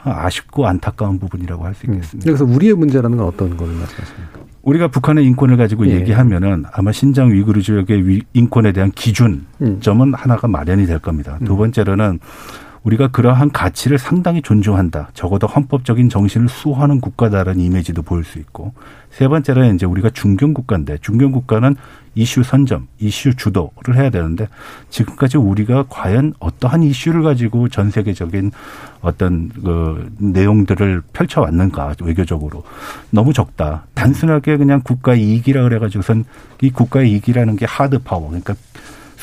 [0.04, 1.96] 아쉽고 안타까운 부분이라고 할수 음.
[1.96, 2.26] 있겠습니다.
[2.26, 4.40] 그래서 우리의 문제라는 건 어떤 걸 말씀하십니까?
[4.62, 5.96] 우리가 북한의 인권을 가지고 예.
[5.96, 9.44] 얘기하면은 아마 신장 위구르 지역의 위- 인권에 대한 기준점은
[10.08, 10.14] 음.
[10.14, 11.38] 하나가 마련이 될 겁니다.
[11.44, 12.20] 두 번째로는
[12.84, 15.10] 우리가 그러한 가치를 상당히 존중한다.
[15.14, 18.74] 적어도 헌법적인 정신을 수호하는 국가다라는 이미지도 보일 수 있고
[19.10, 21.76] 세 번째로는 이제 우리가 중견 국가인데 중견 국가는
[22.16, 24.48] 이슈 선점, 이슈 주도를 해야 되는데
[24.90, 28.52] 지금까지 우리가 과연 어떠한 이슈를 가지고 전 세계적인
[29.02, 32.64] 어떤 그 내용들을 펼쳐왔는가 외교적으로
[33.10, 33.86] 너무 적다.
[33.96, 36.26] 단순하게 그냥 국가 이익이라 그래가지고선
[36.62, 38.54] 이 국가 이익이라는 게 하드 파워 그러니까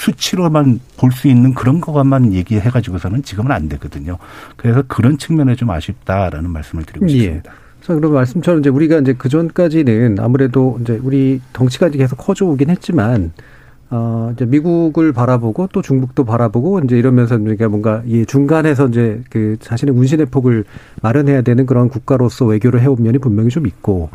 [0.01, 4.17] 수치로만 볼 수 있는 그런 것만 얘기해 가지고서는 지금은 안 되거든요.
[4.57, 7.53] 그래서 그런 측면에 좀 아쉽다라는 말씀을 드리고 싶습니다.
[7.83, 13.33] 자, 그럼 말씀처럼 이제 우리가 이제 그 전까지는 아무래도 이제 우리 덩치가 계속 커져오긴 했지만,
[13.91, 19.57] 어, 이제 미국을 바라보고 또 중국도 바라보고 이제 이러면서 우리가 뭔가 이 중간에서 이제 그
[19.61, 20.65] 자신의 운신의 폭을
[21.03, 24.11] 마련해야 되는 그런 국가로서 외교를 해온 면이 분명히 좀 있고,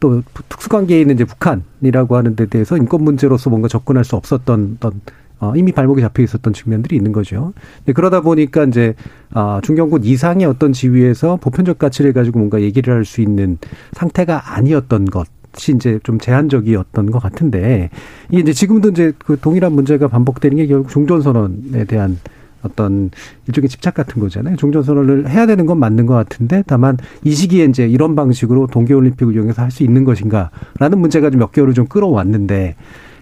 [0.00, 5.00] 또 특수관계에 있는 이제 북한이라고 하는 데 대해서 인권 문제로서 뭔가 접근할 수 없었던 어떤
[5.40, 7.52] 어, 이미 발목이 잡혀 있었던 측면들이 있는 거죠.
[7.78, 8.94] 근데 그러다 보니까 이제
[9.32, 13.58] 아, 중견국 이상의 어떤 지위에서 보편적 가치를 가지고 뭔가 얘기를 할 수 있는
[13.92, 17.90] 상태가 아니었던 것 이 이제 좀 제한적이었던 것 같은데
[18.30, 22.18] 이게 이제 지금도 이제 그 동일한 문제가 반복되는 게 결국 종전선언에 대한
[22.62, 23.10] 어떤
[23.46, 24.56] 일종의 집착 같은 거잖아요.
[24.56, 29.62] 종전선언을 해야 되는 건 맞는 것 같은데 다만 이 시기에 이제 이런 방식으로 동계올림픽을 이용해서
[29.62, 32.76] 할 수 있는 것인가라는 문제가 좀 몇 개월을 좀 끌어왔는데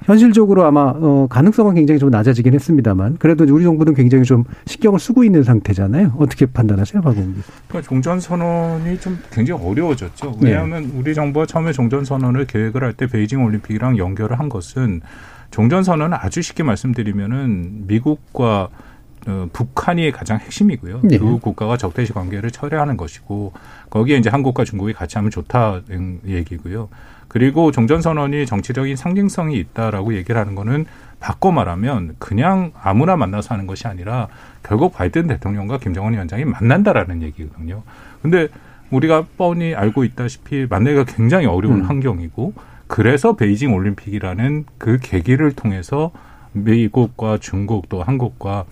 [0.07, 5.25] 현실적으로 아마 어 가능성은 굉장히 좀 낮아지긴 했습니다만 그래도 우리 정부는 굉장히 좀 신경을 쓰고
[5.25, 6.15] 있는 상태잖아요.
[6.19, 7.41] 어떻게 판단하세요, 박원기?
[7.69, 10.37] 그러니까 종전 선언이 좀 굉장히 어려워졌죠.
[10.41, 10.51] 네.
[10.51, 15.03] 왜냐하면 우리 정부가 처음에 종전 선언을 계획을 할 때 베이징 올림픽이랑 연결을 한 것은
[15.51, 18.69] 종전 선언은 아주 쉽게 말씀드리면은 미국과
[19.29, 21.01] 어, 북한이 가장 핵심이고요.
[21.03, 21.19] 네.
[21.19, 23.53] 두 국가가 적대시 관계를 철회하는 것이고
[23.91, 26.89] 거기에 이제 한국과 중국이 같이 하면 좋다는 얘기고요.
[27.29, 30.87] 그리고 종전 선언이 정치적인 상징성이 있다라고 얘기를 하는 거는
[31.21, 34.29] 바꿔 말하면 그냥 아무나 만나서 하는 것이 아니라
[34.63, 37.83] 결국 바이든 대통령과 김정은 위원장이 만난다라는 얘기거든요.
[38.23, 38.49] 근데
[38.91, 41.85] 우리가 뻔히 알고 있다시피 만나기가 굉장히 어려운 음.
[41.85, 42.55] 환경이고
[42.87, 46.13] 그래서 베이징 올림픽이라는 그 계기를 통해서
[46.53, 48.65] 미국과 중국 또 한국과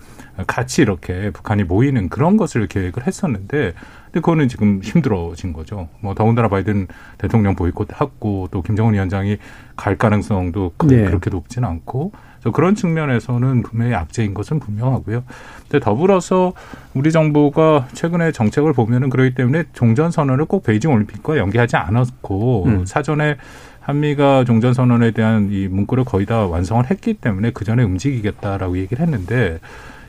[0.47, 3.73] 같이 이렇게 북한이 모이는 그런 것을 계획을 했었는데
[4.15, 5.89] 근데 그거는 지금 힘들어진 거죠.
[5.99, 9.37] 뭐 더군다나 바이든 대통령 보이콧했고 또 김정은 위원장이
[9.75, 11.03] 갈 가능성도 네.
[11.03, 12.13] 그렇게 높지는 않고
[12.53, 15.23] 그런 측면에서는 분명히 악재인 것은 분명하고요.
[15.63, 16.53] 근데 더불어서
[16.93, 22.85] 우리 정부가 최근에 정책을 보면은 그렇기 때문에 종전 선언을 꼭 베이징 올림픽과 연계하지 않았고 음.
[22.85, 23.35] 사전에
[23.81, 29.05] 한미가 종전 선언에 대한 이 문구를 거의 다 완성을 했기 때문에 그 전에 움직이겠다라고 얘기를
[29.05, 29.59] 했는데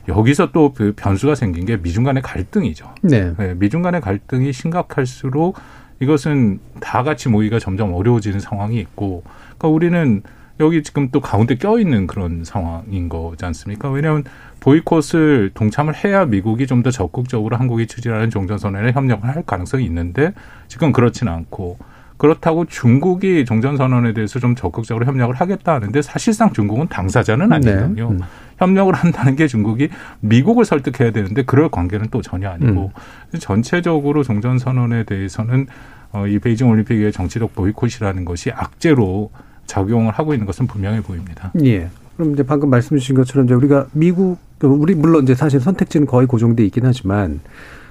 [0.07, 2.93] 여기서 또 그 변수가 생긴 게 미중 간의 갈등이죠.
[3.01, 3.33] 네.
[3.37, 5.57] 네, 미중 간의 갈등이 심각할수록
[5.99, 9.23] 이것은 다 같이 모이기가 점점 어려워지는 상황이 있고,
[9.57, 10.21] 그러니까 우리는
[10.59, 13.89] 여기 지금 또 가운데 껴있는 그런 상황인 거지 않습니까?
[13.89, 14.23] 왜냐하면
[14.59, 20.33] 보이콧을 동참을 해야 미국이 좀 더 적극적으로 한국이 추진하는 종전선언에 협력을 할 가능성이 있는데
[20.67, 21.77] 지금 그렇지는 않고
[22.17, 28.09] 그렇다고 중국이 종전선언에 대해서 좀 적극적으로 협력을 하겠다 하는데 사실상 중국은 당사자는 아니거든요.
[28.09, 28.15] 네.
[28.15, 28.19] 음.
[28.57, 29.89] 협력을 한다는 게 중국이
[30.19, 32.91] 미국을 설득해야 되는데 그럴 관계는 또 전혀 아니고
[33.39, 35.67] 전체적으로 종전 선언에 대해서는
[36.11, 39.31] 어, 이 베이징 올림픽의 정치적 보이콧이라는 것이 악재로
[39.65, 41.51] 작용을 하고 있는 것은 분명해 보입니다.
[41.63, 41.89] 예.
[42.15, 46.25] 그럼 이제 방금 말씀 주신 것처럼 이제 우리가 미국, 우리 물론 이제 사실 선택지는 거의
[46.25, 47.41] 고정돼 있긴 하지만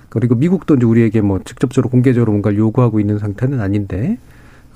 [0.08, 4.18] 그리고 미국도 이제 우리에게 뭐 직접적으로 공개적으로 뭔가를 요구하고 있는 상태는 아닌데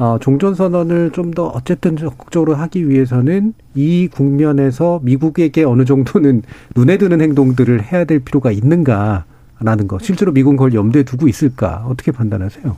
[0.01, 6.43] 어, 종전 선언을 좀 더 어쨌든 적극적으로 하기 위해서는 이 국면에서 미국에게 어느 정도는
[6.75, 9.99] 눈에 드는 행동들을 해야 될 필요가 있는가라는 거.
[10.01, 11.85] 실제로 미국은 그걸 염두에 두고 있을까?
[11.87, 12.77] 어떻게 판단하세요?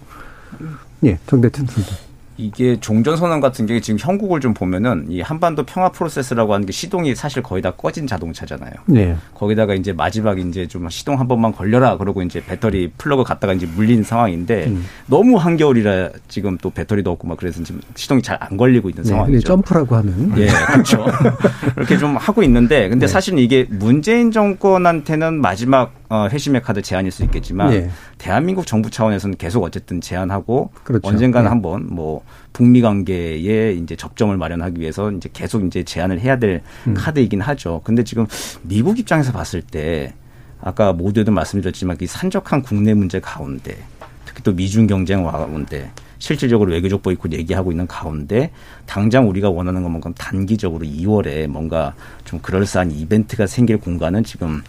[1.04, 2.11] 예, 정대튼 선수.
[2.36, 6.72] 이게 종전 선언 같은 게 지금 형국을 좀 보면은 이 한반도 평화 프로세스라고 하는 게
[6.72, 8.72] 시동이 사실 거의 다 꺼진 자동차잖아요.
[8.86, 9.16] 네.
[9.34, 13.66] 거기다가 이제 마지막 이제 좀 시동 한 번만 걸려라 그러고 이제 배터리 플러그 갖다가 이제
[13.66, 14.84] 물린 상황인데 음.
[15.06, 19.08] 너무 한겨울이라 지금 또 배터리도 없고 막 그래서 지금 시동이 잘 안 걸리고 있는 네,
[19.08, 19.46] 상황이죠.
[19.46, 20.32] 점프라고 하는.
[20.36, 21.06] 예, 그렇죠.
[21.76, 23.12] 이렇게 좀 하고 있는데, 근데 네.
[23.12, 27.90] 사실은 이게 문재인 정권한테는 마지막 어, 회심의 카드 제안일 수 있겠지만, 네.
[28.18, 31.08] 대한민국 정부 차원에서는 계속 어쨌든 제안하고, 그렇죠.
[31.08, 31.48] 언젠가는 네.
[31.48, 32.21] 한번 뭐
[32.52, 36.94] 북미 관계에 이제 접점을 마련하기 위해서 이제 계속 이제 제안을 해야 될 음.
[36.94, 37.80] 카드이긴 하죠.
[37.84, 38.26] 근데 지금
[38.62, 40.14] 미국 입장에서 봤을 때,
[40.60, 43.76] 아까 모두에도 말씀드렸지만 이 산적한 국내 문제 가운데,
[44.24, 45.90] 특히 또 미중 경쟁 가운데
[46.22, 48.52] 실질적으로 외교적 보이콧 얘기하고 있는 가운데
[48.86, 54.62] 당장 우리가 원하는 것만큼 단기적으로 2월에 뭔가 좀 그럴싸한 이벤트가 생길 공간은 지금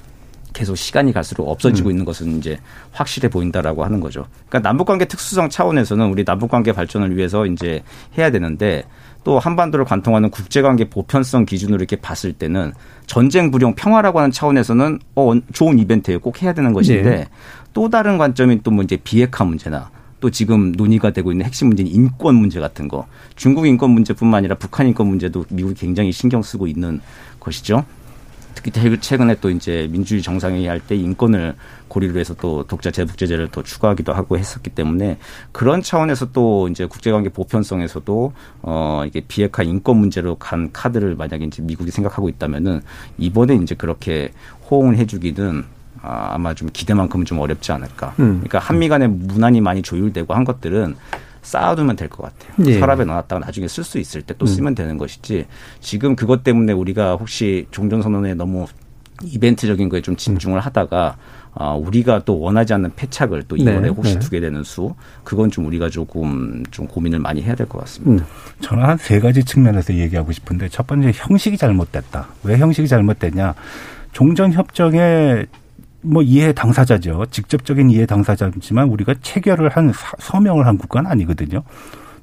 [0.53, 2.59] 계속 시간이 갈수록 없어지고 있는 것은 이제
[2.91, 4.27] 확실해 보인다라고 하는 거죠.
[4.47, 7.83] 그러니까 남북관계 특수성 차원에서는 우리 남북관계 발전을 위해서 이제
[8.17, 8.83] 해야 되는데
[9.23, 12.73] 또 한반도를 관통하는 국제관계 보편성 기준으로 이렇게 봤을 때는
[13.07, 17.27] 전쟁 불용 평화라고 하는 차원에서는 어 좋은 이벤트에 꼭 해야 되는 것인데 네.
[17.73, 19.89] 또 다른 관점인 또뭐 이제 비핵화 문제나
[20.19, 24.55] 또 지금 논의가 되고 있는 핵심 문제인 인권 문제 같은 거 중국 인권 문제뿐만 아니라
[24.55, 27.01] 북한 인권 문제도 미국이 굉장히 신경 쓰고 있는
[27.39, 27.83] 것이죠.
[28.55, 31.55] 특히 태- 최근에 또 이제 민주주의 정상회의 할 때 인권을
[31.87, 35.17] 고리로 해서 또 독자 제북제재를 또 추가하기도 하고 했었기 때문에
[35.51, 41.61] 그런 차원에서 또 이제 국제관계 보편성에서도 어 이게 비핵화 인권 문제로 간 카드를 만약에 이제
[41.61, 42.81] 미국이 생각하고 있다면은
[43.17, 44.31] 이번에 이제 그렇게
[44.69, 45.63] 호응을 해주기는
[46.01, 48.13] 아, 아마 좀 기대만큼은 좀 어렵지 않을까.
[48.19, 48.41] 음.
[48.41, 50.95] 그러니까 한미 간의 문안이 많이 조율되고 한 것들은
[51.43, 52.67] 쌓아두면 될 것 같아요.
[52.67, 52.79] 예.
[52.79, 54.47] 서랍에 넣어놨다가 나중에 쓸 수 있을 때또 음.
[54.47, 55.45] 쓰면 되는 것이지
[55.79, 58.65] 지금 그것 때문에 우리가 혹시 종전 선언에 너무
[59.23, 61.15] 이벤트적인 거에 좀 집중을 하다가
[61.56, 64.19] 아, 우리가 또 원하지 않는 패착을 또 네, 2월에 혹시 네.
[64.19, 68.23] 두게 되는 수 그건 좀 우리가 조금 좀 고민을 많이 해야 될 것 같습니다.
[68.25, 68.27] 음.
[68.62, 72.27] 저는 한 세 가지 측면에서 얘기하고 싶은데 첫 번째 형식이 잘못됐다.
[72.43, 73.53] 왜 형식이 잘못됐냐?
[74.13, 75.45] 종전 협정에
[76.03, 77.25] 뭐 이해 당사자죠.
[77.31, 81.63] 직접적인 이해 당사자지만 우리가 체결을 한 사- 서명을 한 국가는 아니거든요.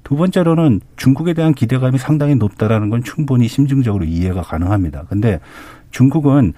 [0.05, 5.05] 두 번째로는 중국에 대한 기대감이 상당히 높다라는 건 충분히 심증적으로 이해가 가능합니다.
[5.09, 5.41] 근데
[5.91, 6.53] 중국은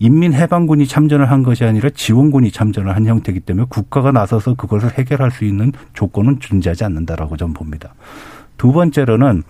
[0.00, 5.44] 인민해방군이 참전을 한 것이 아니라 지원군이 참전을 한 형태이기 때문에 국가가 나서서 그것을 해결할 수
[5.44, 7.94] 있는 조건은 존재하지 않는다라고 저는 봅니다.
[8.58, 9.44] 두 번째로는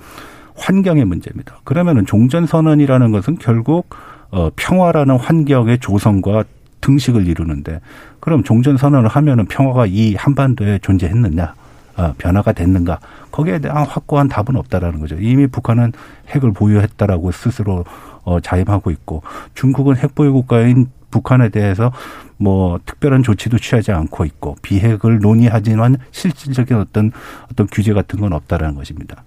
[0.56, 1.56] 환경의 문제입니다.
[1.64, 3.88] 그러면은 종전선언이라는 것은 결국
[4.30, 6.44] 어, 평화라는 환경의 조성과
[6.84, 7.80] 등식을 이루는데
[8.20, 11.54] 그럼 종전 선언을 하면은 평화가 이 한반도에 존재했느냐?
[11.96, 12.98] 어, 변화가 됐는가?
[13.30, 15.16] 거기에 대한 확고한 답은 없다라는 거죠.
[15.18, 15.92] 이미 북한은
[16.28, 17.84] 핵을 보유했다라고 스스로
[18.24, 19.22] 어, 자임하고 있고
[19.54, 21.92] 중국은 핵 보유 국가인 북한에 대해서
[22.36, 27.12] 뭐 특별한 조치도 취하지 않고 있고 비핵을 논의하지만 실질적인 어떤
[27.50, 29.22] 어떤 규제 같은 건 없다라는 것입니다.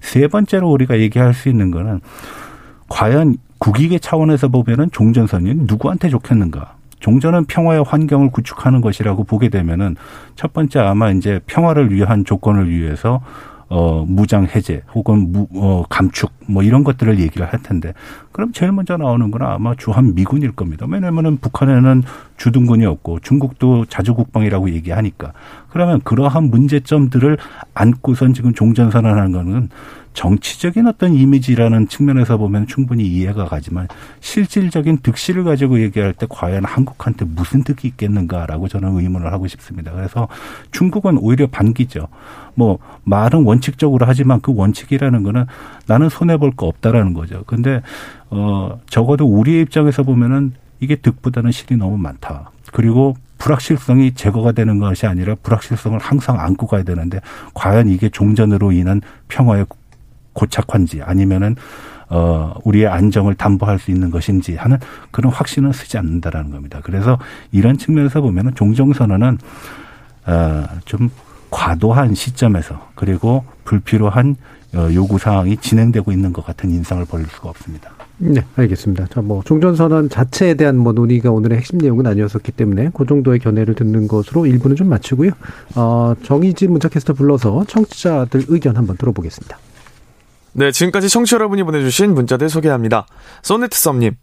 [0.00, 2.00] 세 번째로 우리가 얘기할 수 있는 거는
[2.88, 6.79] 과연 국익의 차원에서 보면은 종전선이 누구한테 좋겠는가?
[7.00, 9.96] 종전은 평화의 환경을 구축하는 것이라고 보게 되면은
[10.36, 13.20] 첫 번째 아마 이제 평화를 위한 조건을 위해서
[13.70, 17.94] 어, 무장 해제 혹은 무, 어, 감축 뭐 이런 것들을 얘기를 할 텐데
[18.32, 20.86] 그럼 제일 먼저 나오는 건 아마 주한 미군일 겁니다.
[20.90, 22.02] 왜냐면은 북한에는
[22.36, 25.32] 주둔군이 없고 중국도 자주국방이라고 얘기하니까
[25.68, 27.38] 그러면 그러한 문제점들을
[27.74, 29.68] 안고선 지금 종전선언하는 거는
[30.12, 33.88] 정치적인 어떤 이미지라는 측면에서 보면 충분히 이해가 가지만
[34.20, 39.92] 실질적인 득실을 가지고 얘기할 때 과연 한국한테 무슨 득이 있겠는가라고 저는 의문을 하고 싶습니다.
[39.92, 40.28] 그래서
[40.72, 42.08] 중국은 오히려 반기죠.
[42.54, 45.46] 뭐 말은 원칙적으로 하지만 그 원칙이라는 거는
[45.86, 47.44] 나는 손해 볼 거 없다라는 거죠.
[47.46, 47.80] 근데
[48.30, 52.50] 어 적어도 우리의 입장에서 보면은 이게 득보다는 실이 너무 많다.
[52.72, 57.20] 그리고 불확실성이 제거가 되는 것이 아니라 불확실성을 항상 안고 가야 되는데
[57.54, 59.66] 과연 이게 종전으로 인한 평화의
[60.32, 61.56] 고착한지 아니면은
[62.08, 64.78] 어 우리의 안정을 담보할 수 있는 것인지 하는
[65.10, 66.80] 그런 확신은 쓰지 않는다라는 겁니다.
[66.82, 67.18] 그래서
[67.52, 69.38] 이런 측면에서 보면은 종정 선언은
[70.26, 71.10] 어좀
[71.50, 74.36] 과도한 시점에서 그리고 불필요한
[74.74, 77.90] 어, 요구 사항이 진행되고 있는 것 같은 인상을 벌일 수가 없습니다.
[78.18, 79.06] 네, 알겠습니다.
[79.06, 83.38] 자, 뭐 종전 선언 자체에 대한 뭐 논의가 오늘의 핵심 내용은 아니었었기 때문에 그 정도의
[83.38, 85.32] 견해를 듣는 것으로 일부는 좀 마치고요.
[85.74, 89.58] 어, 정의진 문자캐스터 불러서 청취자들 의견 한번 들어보겠습니다.
[90.52, 93.06] 네, 지금까지 청취 여러분이 보내주신 문자들 소개합니다.
[93.42, 94.16] 소네트 썸님.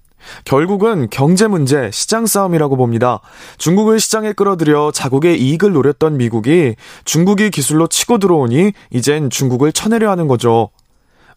[0.44, 3.22] 결국은 경제 문제, 시장 싸움이라고 봅니다.
[3.58, 6.76] 중국을 시장에 끌어들여 자국의 이익을 노렸던 미국이
[7.06, 10.70] 중국이 기술로 치고 들어오니 이젠 중국을 쳐내려 하는 거죠.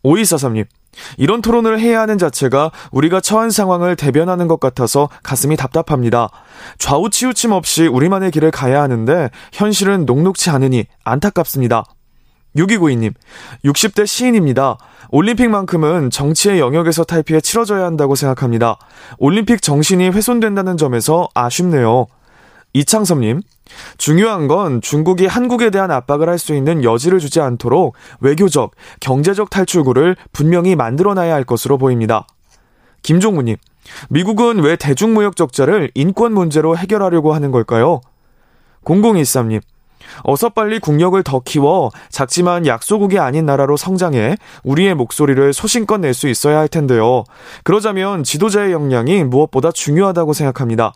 [0.02, 0.66] 5243님.
[1.18, 6.30] 이런 토론을 해야 하는 자체가 우리가 처한 상황을 대변하는 것 같아서 가슴이 답답합니다.
[6.78, 11.84] 좌우 치우침 없이 우리만의 길을 가야 하는데 현실은 녹록치 않으니 안타깝습니다.
[12.56, 13.12] 6292님,
[13.64, 14.76] 60대 시인입니다.
[15.10, 18.78] 올림픽만큼은 정치의 영역에서 탈피해 치러져야 한다고 생각합니다.
[19.18, 22.06] 올림픽 정신이 훼손된다는 점에서 아쉽네요.
[22.72, 23.42] 이창섭님,
[23.98, 30.16] 중요한 건 중국이 한국에 대한 압박을 할 수 있는 여지를 주지 않도록 외교적, 경제적 탈출구를
[30.32, 32.26] 분명히 만들어놔야 할 것으로 보입니다.
[33.02, 33.56] 김종무님,
[34.08, 38.00] 미국은 왜 대중무역 적자를 인권 문제로 해결하려고 하는 걸까요?
[38.84, 39.60] 0013님,
[40.22, 46.28] 어서 빨리 국력을 더 키워 작지만 약소국이 아닌 나라로 성장해 우리의 목소리를 소신껏 낼 수
[46.28, 47.24] 있어야 할 텐데요.
[47.62, 50.92] 그러자면 지도자의 역량이 무엇보다 중요하다고 생각합니다.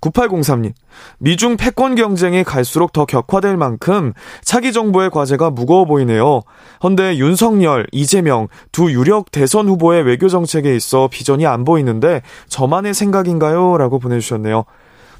[0.00, 0.72] 9803님,
[1.18, 4.12] 미중 패권 경쟁이 갈수록 더 격화될 만큼
[4.42, 6.42] 차기 정부의 과제가 무거워 보이네요.
[6.82, 13.76] 헌데 윤석열, 이재명 두 유력 대선 후보의 외교 정책에 있어 비전이 안 보이는데 저만의 생각인가요?
[13.78, 14.64] 라고 보내주셨네요.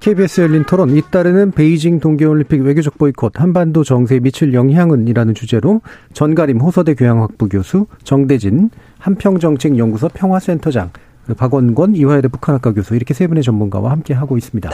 [0.00, 5.82] KBS 열린 토론 잇따르는 베이징 동계올림픽 외교적 보이콧 한반도 정세에 미칠 영향은이라는 주제로
[6.14, 10.90] 전가림 호서대 교양학부 교수 정대진 한평정책연구소 평화센터장
[11.36, 14.70] 박원권 이화여대 북한학과 교수 이렇게 세 분의 전문가와 함께 하고 있습니다.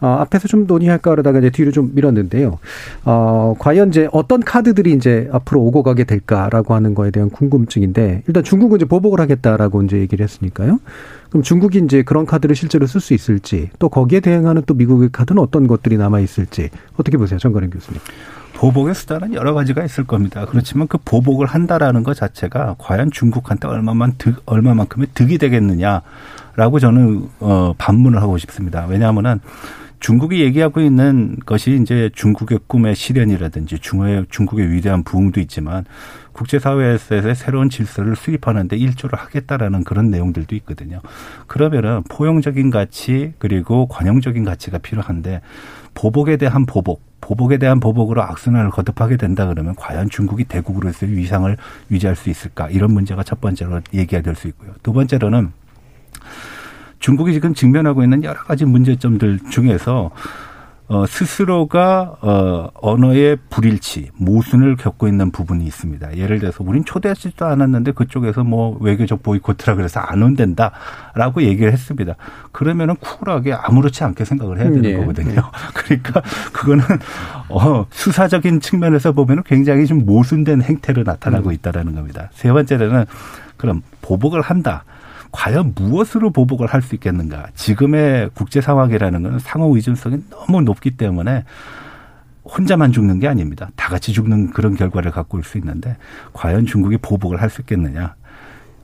[0.00, 2.58] 어, 앞에서 좀 논의할까 그러다가 이제 뒤로 좀 밀었는데요.
[3.04, 8.44] 어, 과연 이제 어떤 카드들이 이제 앞으로 오고 가게 될까라고 하는 거에 대한 궁금증인데 일단
[8.44, 10.80] 중국은 이제 보복을 하겠다라고 이제 얘기를 했으니까요.
[11.30, 15.42] 그럼 중국이 이제 그런 카드를 실제로 쓸 수 있을지 또 거기에 대응하는 또 미국의 카드는
[15.42, 18.00] 어떤 것들이 남아 있을지 어떻게 보세요, 정가림 교수님?
[18.56, 20.46] 보복의 수단은 여러 가지가 있을 겁니다.
[20.46, 27.74] 그렇지만 그 보복을 한다라는 것 자체가 과연 중국한테 얼마만 득, 얼마만큼의 득이 되겠느냐라고 저는 어
[27.76, 28.86] 반문을 하고 싶습니다.
[28.88, 29.40] 왜냐하면은
[30.00, 35.84] 중국이 얘기하고 있는 것이 이제 중국의 꿈의 실현이라든지 중국의, 중국의 위대한 부흥도 있지만
[36.32, 41.00] 국제사회에서의 새로운 질서를 수립하는데 일조를 하겠다라는 그런 내용들도 있거든요.
[41.46, 45.40] 그러면은 포용적인 가치 그리고 관용적인 가치가 필요한데
[45.94, 51.56] 보복에 대한 보복, 보복에 대한 보복으로 악순환을 거듭하게 된다 그러면 과연 중국이 대국으로서의 위상을
[51.90, 52.68] 유지할 수 있을까?
[52.68, 54.72] 이런 문제가 첫 번째로 얘기가 될 수 있고요.
[54.82, 55.52] 두 번째로는
[57.06, 60.10] 중국이 지금 직면하고 있는 여러 가지 문제점들 중에서
[60.88, 66.16] 어, 스스로가 어, 언어의 불일치, 모순을 겪고 있는 부분이 있습니다.
[66.16, 72.16] 예를 들어서 우린 초대하지도 않았는데 그쪽에서 뭐 외교적 보이콧이라 그래서 안 온댄다라고 얘기를 했습니다.
[72.50, 74.96] 그러면은 쿨하게 아무렇지 않게 생각을 해야 되는 네.
[74.96, 75.42] 거거든요.
[75.74, 76.82] 그러니까 그거는
[77.48, 82.30] 어, 수사적인 측면에서 보면은 굉장히 좀 모순된 행태로 나타나고 있다라는 겁니다.
[82.32, 83.04] 세 번째로는
[83.56, 84.82] 그럼 보복을 한다.
[85.32, 87.48] 과연 무엇으로 보복을 할 수 있겠는가?
[87.54, 91.44] 지금의 국제 상황이라는 것은 상호 의존성이 너무 높기 때문에
[92.44, 93.70] 혼자만 죽는 게 아닙니다.
[93.76, 95.96] 다 같이 죽는 그런 결과를 갖고 올 수 있는데
[96.32, 98.14] 과연 중국이 보복을 할 수 있겠느냐?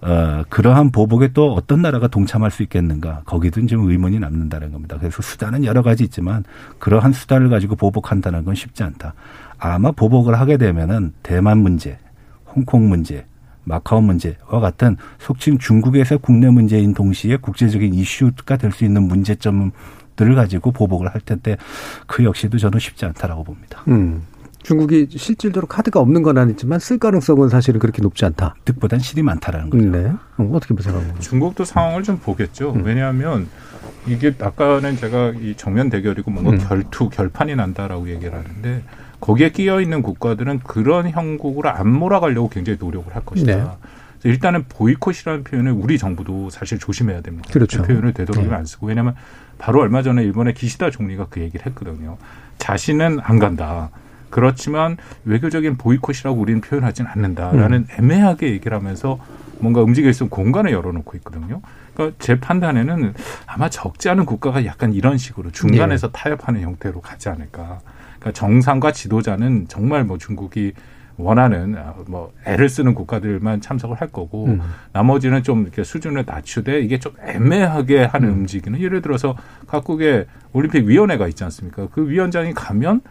[0.00, 3.22] 어, 그러한 보복에 또 어떤 나라가 동참할 수 있겠는가?
[3.24, 4.96] 거기도 지금 의문이 남는다는 겁니다.
[4.98, 6.42] 그래서 수단은 여러 가지 있지만
[6.80, 9.14] 그러한 수단을 가지고 보복한다는 건 쉽지 않다.
[9.58, 11.98] 아마 보복을 하게 되면은 대만 문제,
[12.48, 13.26] 홍콩 문제,
[13.64, 20.72] 마카오 문제와 같은 속칭 중국에서 국내 문제인 동시에 국제적인 이슈가 될 수 있는 문제점들을 가지고
[20.72, 21.56] 보복을 할 텐데
[22.06, 23.82] 그 역시도 저는 쉽지 않다라고 봅니다.
[23.88, 24.22] 음.
[24.62, 28.54] 중국이 실질적으로 카드가 없는 건 아니지만 쓸 가능성은 사실은 그렇게 높지 않다.
[28.64, 29.84] 득보단 실이 많다라는 거죠.
[29.90, 30.12] 네.
[30.38, 31.02] 어, 어떻게 보세요?
[31.18, 32.72] 중국도 상황을 좀 보겠죠.
[32.72, 32.84] 음.
[32.84, 33.48] 왜냐하면
[34.06, 36.58] 이게 아까는 제가 이 정면 대결이고 뭔가 음.
[36.58, 38.84] 결투 결판이 난다라고 얘기를 하는데
[39.22, 43.56] 거기에 끼어 있는 국가들은 그런 형국으로 안 몰아가려고 굉장히 노력을 할 것이다.
[43.56, 43.64] 네.
[44.24, 47.48] 일단은 보이콧이라는 표현을 우리 정부도 사실 조심해야 됩니다.
[47.52, 47.82] 그렇죠.
[47.82, 48.56] 그 표현을 되도록이면 네.
[48.56, 49.14] 안 쓰고 왜냐하면
[49.58, 52.18] 바로 얼마 전에 일본의 기시다 총리가 그 얘기를 했거든요.
[52.58, 53.90] 자신은 안 간다.
[54.28, 57.86] 그렇지만 외교적인 보이콧이라고 우리는 표현하진 않는다라는 음.
[57.98, 59.20] 애매하게 얘기를 하면서
[59.60, 61.60] 뭔가 움직일 수 있는 공간을 열어놓고 있거든요.
[61.94, 63.14] 그러니까 제 판단에는
[63.46, 66.12] 아마 적지 않은 국가가 약간 이런 식으로 중간에서 네.
[66.12, 67.78] 타협하는 형태로 가지 않을까.
[68.22, 70.72] 그러니까 정상과 지도자는 정말 뭐 중국이
[71.16, 74.60] 원하는 아, 뭐 애를 쓰는 국가들만 참석을 할 거고 음.
[74.92, 78.34] 나머지는 좀 이렇게 수준을 낮추되 이게 좀 애매하게 하는 음.
[78.34, 81.88] 움직이는 예를 들어서 각국의 올림픽 위원회가 있지 않습니까?
[81.92, 83.02] 그 위원장이 가면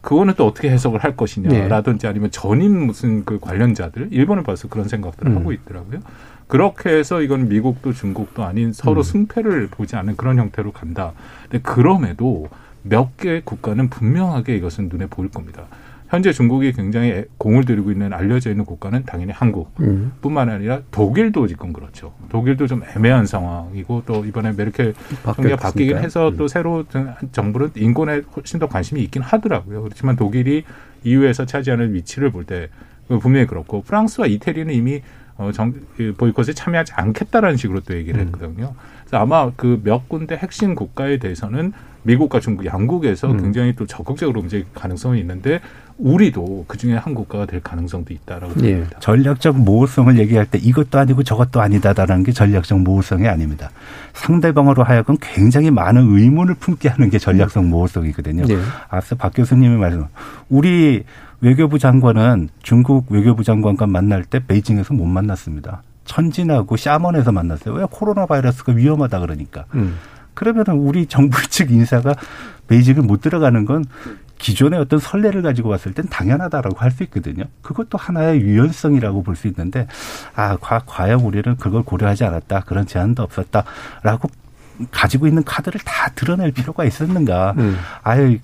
[0.00, 1.16] 그거는 또 어떻게 해석을 할 네.
[1.16, 5.36] 것이냐라든지 아니면 전임 무슨 그 관련자들 일본은 벌써 그런 생각들을 음.
[5.38, 6.00] 하고 있더라고요.
[6.46, 9.02] 그렇게 해서 이건 미국도 중국도 아닌 서로 음.
[9.02, 11.12] 승패를 보지 않은 그런 형태로 간다.
[11.42, 12.48] 근데 그럼에도
[12.82, 15.64] 몇 개의 국가는 분명하게 이것은 눈에 보일 겁니다.
[16.08, 19.72] 현재 중국이 굉장히 애- 공을 들이고 있는 알려져 있는 국가는 당연히 한국.
[19.80, 20.10] 음.
[20.20, 22.12] 뿐만 아니라 독일도 지금 그렇죠.
[22.30, 24.94] 독일도 좀 애매한 상황이고 또 이번에 메르켈
[25.36, 25.98] 총리가 바뀌긴.
[25.98, 29.82] 해서 또 새로 든 정부는 인권에 훨씬 더 관심이 있긴 하더라고요.
[29.82, 30.64] 그렇지만 독일이
[31.04, 32.68] EU에서 차지하는 위치를 볼 때
[33.20, 35.02] 분명히 그렇고 프랑스와 이태리는 이미
[35.36, 38.52] 어, 정, 그 보이콧에 참여하지 않겠다라는 식으로 또 얘기를 했거든요.
[38.56, 38.74] 그래서
[39.16, 43.42] 아마 그 몇 군데 핵심 국가에 대해서는 미국과 중국 양국에서 음.
[43.42, 45.60] 굉장히 또 적극적으로 움직일 가능성이 있는데
[45.98, 48.76] 우리도 그 중에 한 국가가 될 가능성도 있다라고 예.
[48.76, 48.98] 봅니다.
[49.00, 53.70] 전략적 모호성을 얘기할 때 이것도 아니고 저것도 아니다라는 게 전략적 모호성이 아닙니다.
[54.14, 58.44] 상대방으로 하여금 굉장히 많은 의문을 품게 하는 게 전략적 모호성이거든요.
[58.48, 58.58] 예.
[58.88, 60.06] 앞서 박 교수님이 말씀,
[60.48, 61.04] 우리
[61.42, 65.82] 외교부 장관은 중국 외교부 장관과 만날 때 베이징에서 못 만났습니다.
[66.04, 67.74] 천진하고 샤먼에서 만났어요.
[67.74, 69.64] 왜 코로나 바이러스가 위험하다 그러니까.
[69.74, 69.98] 음.
[70.34, 72.14] 그러면은 우리 정부 측 인사가
[72.68, 73.84] 베이징을 못 들어가는 건
[74.38, 77.44] 기존의 어떤 선례를 가지고 봤을 땐 당연하다라고 할 수 있거든요.
[77.62, 79.86] 그것도 하나의 유연성이라고 볼 수 있는데
[80.34, 84.30] 아 과, 과연 우리는 그걸 고려하지 않았다 그런 제안도 없었다라고
[84.90, 87.54] 가지고 있는 카드를 다 드러낼 필요가 있었는가?
[87.58, 87.76] 음.
[88.02, 88.38] 아유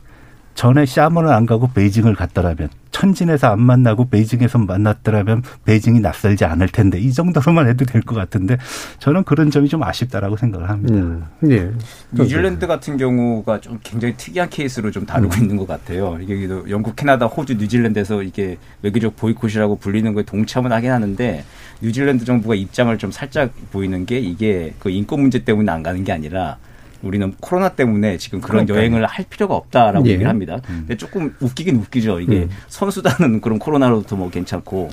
[0.55, 6.99] 전에 샤먼을 안 가고 베이징을 갔더라면 천진에서 안 만나고 베이징에서 만났더라면 베이징이 낯설지 않을 텐데
[6.99, 8.57] 이 정도로만 해도 될 것 같은데
[9.01, 10.94] 저는 그런 점이 좀 아쉽다라고 생각을 합니다.
[10.94, 11.24] 음.
[11.51, 11.70] 예.
[12.12, 15.42] 뉴질랜드 같은 경우가 좀 굉장히 특이한 케이스로 좀 다루고 음.
[15.42, 16.18] 있는 것 같아요.
[16.22, 21.44] 이게 또 영국, 캐나다, 호주, 뉴질랜드에서 이게 외교적 보이콧이라고 불리는 거에 동참은 하긴 하는데
[21.82, 26.12] 뉴질랜드 정부가 입장을 좀 살짝 보이는 게 이게 그 인권 문제 때문에 안 가는 게
[26.12, 26.57] 아니라
[27.07, 28.79] 우리는 코로나 때문에 지금 그런 그러니까요.
[28.79, 30.13] 여행을 할 필요가 없다라고 예.
[30.13, 30.59] 얘기를 합니다.
[30.67, 32.21] 근데 조금 웃기긴 웃기죠.
[32.21, 32.51] 이게 음.
[32.69, 34.91] 선수단은 그런 코로나로부터 뭐 괜찮고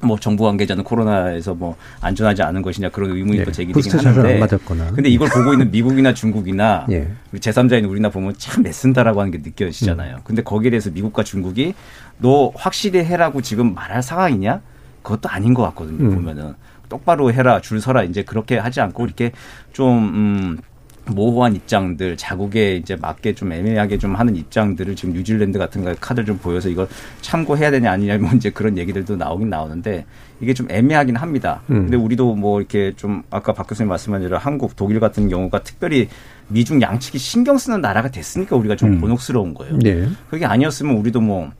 [0.00, 3.44] 뭐 정부 관계자는 코로나에서 뭐 안전하지 않은 것이냐 그런 의문이 예.
[3.44, 4.90] 또 제기되긴 샷을 안 하는데 맞았거나.
[4.92, 7.08] 근데 이걸 보고 있는 미국이나 중국이나 예.
[7.34, 10.18] 제3자인 우리나 보면 참 애쓴다라고 하는 게 느껴지잖아요.
[10.24, 11.74] 근데 거기에 대해서 미국과 중국이
[12.18, 14.60] 너 확실히 해라고 지금 말할 상황이냐?
[15.02, 16.08] 그것도 아닌 것 같거든요.
[16.08, 16.14] 음.
[16.14, 16.54] 보면은
[16.88, 19.32] 똑바로 해라 줄 서라 이제 그렇게 하지 않고 이렇게
[19.72, 20.58] 좀 음.
[21.06, 26.24] 모호한 입장들, 자국에 이제 맞게 좀 애매하게 좀 하는 입장들을 지금 뉴질랜드 같은 거 카드를
[26.24, 26.88] 좀 보여서 이걸
[27.20, 30.06] 참고해야 되냐 아니냐 뭐 이제 그런 얘기들도 나오긴 나오는데
[30.40, 31.62] 이게 좀 애매하긴 합니다.
[31.70, 31.82] 음.
[31.82, 36.08] 근데 우리도 뭐 이렇게 좀 아까 박 교수님 말씀하신 대로 한국, 독일 같은 경우가 특별히
[36.48, 39.00] 미중 양측이 신경 쓰는 나라가 됐으니까 우리가 좀 음.
[39.00, 39.78] 곤혹스러운 거예요.
[39.78, 40.08] 네.
[40.30, 41.50] 그게 아니었으면 우리도 뭐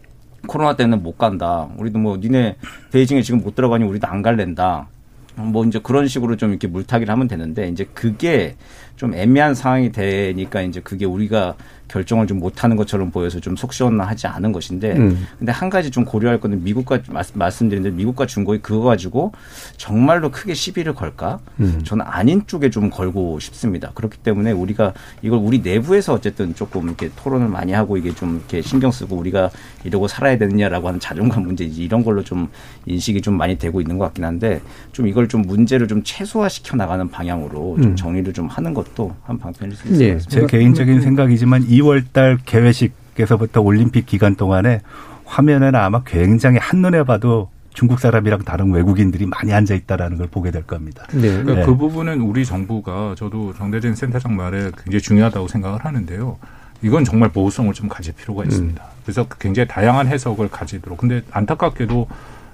[0.46, 1.68] 코로나 때는 못 간다.
[1.78, 2.56] 우리도 뭐 니네
[2.92, 4.88] 베이징에 지금 못 들어가니 우리도 안 갈랜다.
[5.36, 8.56] 뭐 이제 그런 식으로 좀 이렇게 물타기를 하면 되는데 이제 그게
[8.96, 11.56] 좀 애매한 상황이 되니까 이제 그게 우리가
[11.88, 15.26] 결정을 좀 못하는 것처럼 보여서 좀 속 시원하지 않은 것인데 음.
[15.38, 16.98] 근데 한 가지 좀 고려할 거는 미국과
[17.34, 19.32] 말씀드린데 미국과 중국이 그거 가지고
[19.76, 21.38] 정말로 크게 시비를 걸까?
[21.60, 21.80] 음.
[21.84, 23.90] 저는 아닌 쪽에 좀 걸고 싶습니다.
[23.94, 28.60] 그렇기 때문에 우리가 이걸 우리 내부에서 어쨌든 조금 이렇게 토론을 많이 하고 이게 좀 이렇게
[28.60, 29.50] 신경 쓰고 우리가
[29.84, 32.48] 이러고 살아야 되느냐라고 하는 자존감 문제 이런 걸로 좀
[32.86, 34.60] 인식이 좀 많이 되고 있는 것 같긴 한데
[34.92, 37.96] 좀 이걸 좀 문제를 좀 최소화시켜 나가는 방향으로 좀 음.
[37.96, 40.14] 정리를 좀 하는 것도 한 방편일 수 있습니다.
[40.14, 40.18] 네.
[40.28, 44.80] 제 개인적인 생각이지만 2월달 개회식에서부터 올림픽 기간 동안에
[45.24, 50.62] 화면에는 아마 굉장히 한눈에 봐도 중국 사람이랑 다른 외국인들이 많이 앉아 있다라는 걸 보게 될
[50.62, 51.04] 겁니다.
[51.12, 51.28] 네.
[51.28, 51.66] 그러니까 네.
[51.66, 56.38] 그 부분은 우리 정부가 저도 정대진 센터장 말에 굉장히 중요하다고 생각을 하는데요.
[56.82, 58.48] 이건 정말 보호성을 좀 가질 필요가 음.
[58.48, 58.82] 있습니다.
[58.82, 58.88] 음.
[59.02, 60.98] 그래서 굉장히 다양한 해석을 가지도록.
[60.98, 62.06] 근데 안타깝게도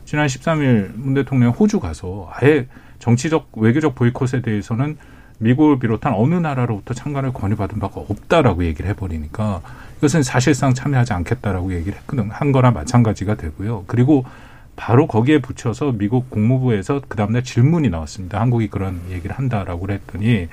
[0.06, 2.66] 지난 13일 문 대통령 호주 가서 아예
[2.98, 4.96] 정치적 외교적 보이콧에 대해서는
[5.40, 9.62] 미국을 비롯한 어느 나라로부터 참관을 권유받은 바가 없다라고 얘기를 해버리니까
[9.98, 13.84] 이것은 사실상 참여하지 않겠다라고 얘기를 했거든 한 거나 마찬가지가 되고요.
[13.86, 14.24] 그리고
[14.76, 18.40] 바로 거기에 붙여서 미국 국무부에서 그 다음날 질문이 나왔습니다.
[18.40, 20.48] 한국이 그런 얘기를 한다라고 그랬더니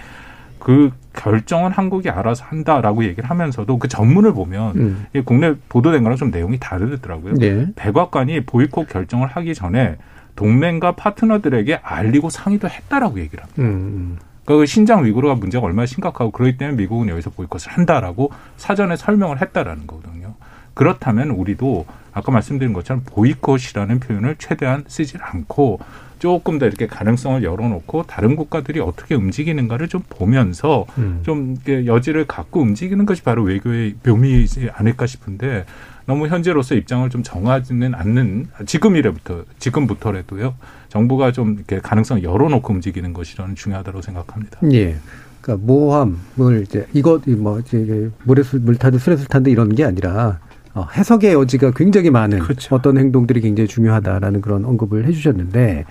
[0.60, 5.06] 그 결정은 한국이 알아서 한다라고 얘기를 하면서도 그 전문을 보면 음.
[5.26, 7.36] 국내 보도된 거랑 좀 내용이 다르더라고요.
[7.36, 7.68] 네.
[7.76, 9.98] 백악관이 보이콧 결정을 하기 전에
[10.36, 13.62] 동맹과 파트너들에게 알리고 상의도 했다라고 얘기를 합니다.
[13.62, 14.18] 음.
[14.48, 19.86] 그 신장 위구르가 문제가 얼마나 심각하고 그렇기 때문에 미국은 여기서 보이콧을 한다라고 사전에 설명을 했다라는
[19.88, 20.36] 거거든요.
[20.74, 25.80] 그렇다면 우리도 아까 말씀드린 것처럼 보이콧이라는 표현을 최대한 쓰지 않고
[26.20, 31.20] 조금 더 이렇게 가능성을 열어놓고 다른 국가들이 어떻게 움직이는가를 좀 보면서 음.
[31.24, 35.66] 좀 여지를 갖고 움직이는 것이 바로 외교의 묘미이지 않을까 싶은데
[36.06, 40.56] 너무 현재로서 입장을 좀 정하지는 않는 지금이래부터 지금부터라도요
[40.90, 44.60] 정부가 좀 이렇게 가능성 을 열어놓고 움직이는 것이 저는 중요하다고 생각합니다.
[44.72, 44.98] 예.
[45.42, 50.40] 그러니까 모함을 이제 이것 뭐 이제 물에 물 타듯 술에 술 탄다 이런 게 아니라
[50.74, 52.76] 어, 해석의 여지가 굉장히 많은 그렇죠.
[52.76, 55.86] 어떤 행동들이 굉장히 중요하다라는 그런 언급을 해주셨는데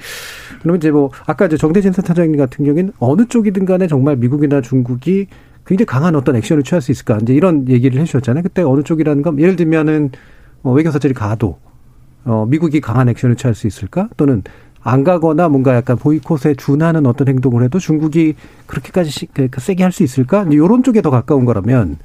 [0.61, 5.27] 그러면 이제 뭐 아까 이제 정대진 센터장님 같은 경우에는 어느 쪽이든 간에 정말 미국이나 중국이
[5.67, 8.45] 굉장히 강한 어떤 액션을 취할 수 있을까 이제 이런 얘기를 해주셨잖아요.
[8.45, 10.11] 그때 어느 쪽이라는 건 예를 들면은
[10.63, 11.59] 어, 외교사절이 가도
[12.25, 14.43] 어, 미국이 강한 액션을 취할 수 있을까 또는
[14.87, 18.35] 안 가거나 뭔가 약간 보이콧에 준하는 어떤 행동을 해도 중국이
[18.67, 20.47] 그렇게까지 그, 그 세게 할 수 있을까?
[20.51, 21.97] 이런 쪽에 더 가까운 거라면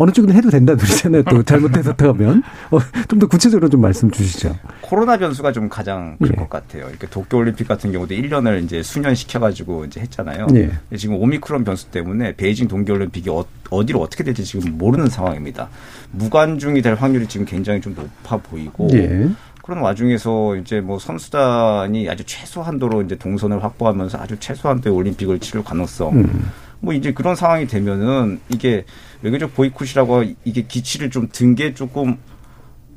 [0.00, 1.22] 어느 쪽은 해도 된다는 소리잖아요.
[1.24, 2.78] 또 잘못해서 하면 어,
[3.08, 4.54] 좀 더 구체적으로 좀 말씀 주시죠.
[4.80, 6.46] 코로나 변수가 좀 가장 클것 예.
[6.48, 6.88] 같아요.
[6.88, 10.46] 이렇게 도쿄 올림픽 같은 경우도 1년을 이제 수년 시켜가지고 이제 했잖아요.
[10.54, 10.70] 예.
[10.96, 13.44] 지금 오미크론 변수 때문에 베이징 동계 올림픽이 어,
[13.86, 15.68] 디로 어떻게 될지 지금 모르는 상황입니다.
[16.12, 18.88] 무관중이 될 확률이 지금 굉장히 좀 높아 보이고.
[18.92, 19.28] 예.
[19.68, 26.16] 그런 와중에서 이제 뭐 선수단이 아주 최소한도로 이제 동선을 확보하면서 아주 최소한도의 올림픽을 치를 가능성.
[26.16, 26.50] 음.
[26.80, 28.86] 뭐 이제 그런 상황이 되면은 이게
[29.20, 32.16] 외교적 보이콧이라고 이게 기치를 좀 든 게 조금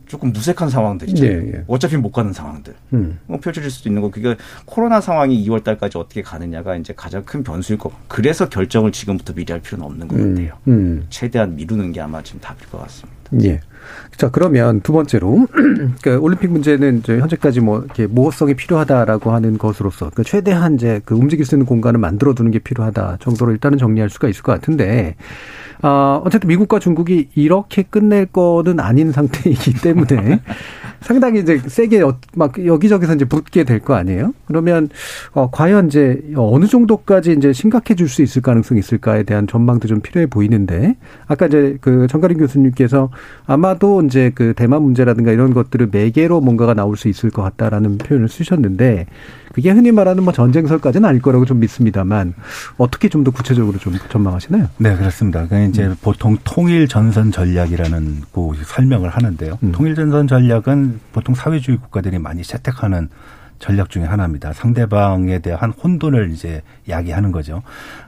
[0.07, 1.25] 조금 무색한 상황들이죠.
[1.25, 1.63] 예, 예.
[1.67, 2.73] 어차피 못 가는 상황들.
[2.93, 3.19] 음.
[3.25, 4.09] 뭐 펼쳐질 수도 있는 거.
[4.09, 7.91] 그게 코로나 상황이 2월 달까지 어떻게 가느냐가 이제 가장 큰 변수일 거.
[8.07, 10.57] 그래서 결정을 지금부터 미리 할 필요는 없는 것 음, 같아요.
[10.69, 11.05] 음, 음.
[11.09, 13.19] 최대한 미루는 게 아마 지금 답일 것 같습니다.
[13.43, 13.59] 예.
[14.17, 15.47] 자, 그러면 두 번째로,
[16.01, 21.15] 그 올림픽 문제는 이제 현재까지 뭐, 이렇게 모호성이 필요하다라고 하는 것으로서, 그 최대한 이제 그
[21.15, 25.15] 움직일 수 있는 공간을 만들어 두는 게 필요하다 정도로 일단은 정리할 수가 있을 것 같은데,
[25.83, 30.41] 어, 어쨌든 미국과 중국이 이렇게 끝낼 거는 아닌 상태이기 때문에
[31.01, 34.33] 상당히 이제 세게 어, 막 여기저기서 이제 붙게 될 거 아니에요?
[34.45, 34.89] 그러면
[35.33, 40.27] 어 과연 이제 어느 정도까지 이제 심각해질 수 있을 가능성이 있을까에 대한 전망도 좀 필요해
[40.27, 40.95] 보이는데
[41.27, 43.09] 아까 이제 그 정가린 교수님께서
[43.47, 48.29] 아마도 이제 그 대만 문제라든가 이런 것들을 매개로 뭔가가 나올 수 있을 것 같다라는 표현을
[48.29, 49.07] 쓰셨는데
[49.53, 52.33] 그게 흔히 말하는 뭐 전쟁설까지는 아닐 거라고 좀 믿습니다만
[52.77, 54.67] 어떻게 좀 더 구체적으로 좀 전망하시나요?
[54.79, 55.45] 네, 그렇습니다.
[55.47, 55.95] 그 이제 음.
[56.01, 59.59] 보통 통일 전선 전략이라는 그 설명을 하는데요.
[59.61, 59.71] 음.
[59.71, 63.09] 통일 전선 전략은 보통 사회주의 국가들이 많이 채택하는
[63.59, 64.53] 전략 중의 하나입니다.
[64.53, 67.61] 상대방에 대한 혼돈을 이제 야기하는 거죠.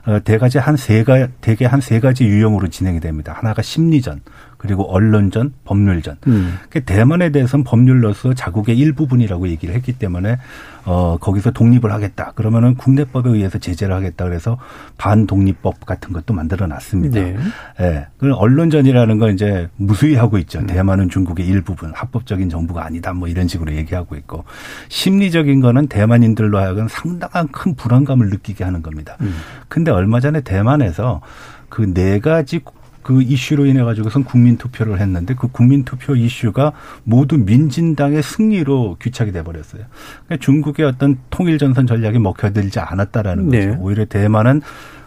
[0.04, 3.32] 어, 대가지 한 세 가, 대개 한 세 가지 유형으로 진행이 됩니다.
[3.36, 4.20] 하나가 심리전,
[4.64, 6.16] 그리고 언론전, 법률전.
[6.26, 6.58] 음.
[6.70, 10.38] 그 대만에 대해서는 법률로서 자국의 일부분이라고 얘기를 했기 때문에
[10.86, 12.32] 어 거기서 독립을 하겠다.
[12.34, 14.24] 그러면은 국내법에 의해서 제재를 하겠다.
[14.24, 14.58] 그래서
[14.96, 17.20] 반독립법 같은 것도 만들어 놨습니다.
[17.20, 17.36] 네.
[17.80, 18.06] 예.
[18.16, 20.60] 그 언론전이라는 건 이제 무수히 하고 있죠.
[20.60, 20.66] 음.
[20.66, 23.12] 대만은 중국의 일부분, 합법적인 정부가 아니다.
[23.12, 24.44] 뭐 이런 식으로 얘기하고 있고
[24.88, 29.16] 심리적인 거는 대만인들로 하여금 상당한 큰 불안감을 느끼게 하는 겁니다.
[29.20, 29.34] 음.
[29.68, 31.20] 근데 얼마 전에 대만에서
[31.68, 32.60] 그 네 가지
[33.04, 36.72] 그 이슈로 인해 가지고선 국민 투표를 했는데 그 국민 투표 이슈가
[37.04, 39.84] 모두 민진당의 승리로 귀착이 돼 버렸어요.
[40.24, 43.58] 그러니까 중국의 어떤 통일 전선 전략이 먹혀들지 않았다라는 거죠.
[43.58, 43.76] 네.
[43.78, 44.62] 오히려 대만은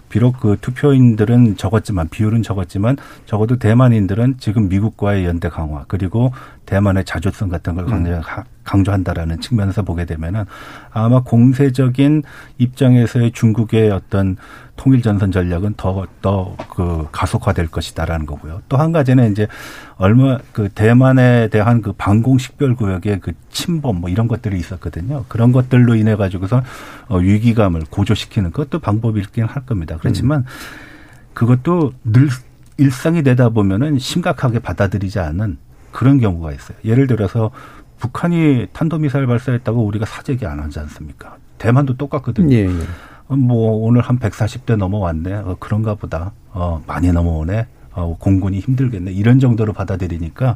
[0.10, 6.32] 비록 그 투표인들은 적었지만 비율은 적었지만 적어도 대만인들은 지금 미국과의 연대 강화 그리고
[6.68, 8.22] 대만의 자주성 같은 걸 강조,
[8.63, 10.43] 강조한다라는 측면에서 보게 되면은
[10.91, 12.24] 아마 공세적인
[12.59, 14.38] 입장에서의 중국의 어떤
[14.76, 18.61] 통일 전선 전략은 더 더 그 가속화될 것이다라는 거고요.
[18.70, 19.47] 또 한 가지는 이제
[19.95, 25.26] 얼마 그 대만에 대한 그 방공 식별 구역의 그 침범 뭐 이런 것들이 있었거든요.
[25.28, 26.61] 그런 것들로 인해 가지고서
[27.07, 29.97] 어 위기감을 고조시키는 그것도 방법이긴 할 겁니다.
[29.99, 30.45] 그렇지만
[31.34, 32.30] 그것도 늘
[32.78, 35.57] 일상이 되다 보면은 심각하게 받아들이지 않는
[35.98, 36.78] 그런 경우가 있어요.
[36.86, 37.50] 예를 들어서
[37.98, 41.38] 북한이 탄도미사일 발사했다고 우리가 사재기 안 하지 않습니까?
[41.58, 42.54] 대만도 똑같거든요.
[42.54, 42.82] 예, 예.
[43.28, 45.34] 어, 뭐 오늘 한 140대 넘어왔네.
[45.34, 46.34] 어, 그런가 보다.
[46.52, 47.66] 어, 많이 넘어오네.
[47.93, 49.12] 어, 공군이 힘들겠네.
[49.12, 50.56] 이런 정도로 받아들이니까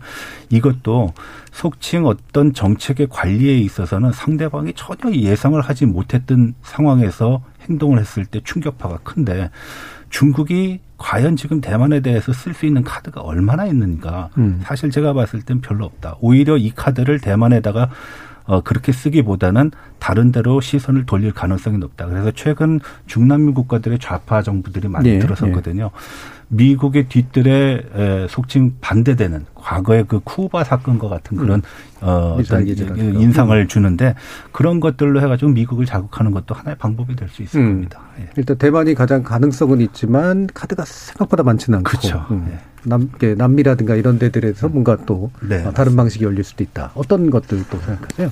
[0.51, 1.11] 이것도
[1.51, 8.99] 속칭 어떤 정책의 관리에 있어서는 상대방이 전혀 예상을 하지 못했던 상황에서 행동을 했을 때 충격파가
[8.99, 9.49] 큰데
[10.11, 14.29] 중국이 과연 지금 대만에 대해서 쓸 수 있는 카드가 얼마나 있는가.
[14.37, 14.59] 음.
[14.63, 16.17] 사실 제가 봤을 땐 별로 없다.
[16.19, 17.89] 오히려 이 카드를 대만에다가
[18.45, 22.05] 어, 그렇게 쓰기보다는 다른 데로 시선을 돌릴 가능성이 높다.
[22.07, 25.89] 그래서 최근 중남미 국가들의 좌파 정부들이 많이 예, 들어섰거든요.
[26.53, 31.61] 미국의 뒤뜰에 에, 속칭 반대되는 과거의 그 쿠바 사건과 같은 그런
[32.01, 32.67] 어, 어떤.
[33.21, 34.15] 인상을 주는데
[34.51, 37.69] 그런 것들로 해가지고 미국을 자극하는 것도 하나의 방법이 될 수 있을 음.
[37.73, 38.01] 겁니다.
[38.19, 38.27] 예.
[38.35, 42.25] 일단 대만이 가장 가능성은 있지만 카드가 생각보다 많지는 않고 그렇죠.
[42.31, 42.45] 음.
[42.49, 42.59] 네.
[42.83, 45.63] 남, 이렇게 남미라든가 이런 데들에서 뭔가 또 네.
[45.63, 46.91] 어, 다른 방식이 열릴 수도 있다.
[46.95, 48.29] 어떤 것들 또 생각하세요?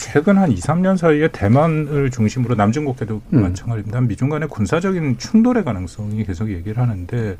[0.00, 3.42] 그 최근 한 2, 3년 사이에 대만을 중심으로 남중국해도 음.
[3.42, 4.00] 마찬가지입니다.
[4.00, 7.36] 미중 간의 군사적인 충돌의 가능성이 계속 얘기를 하는데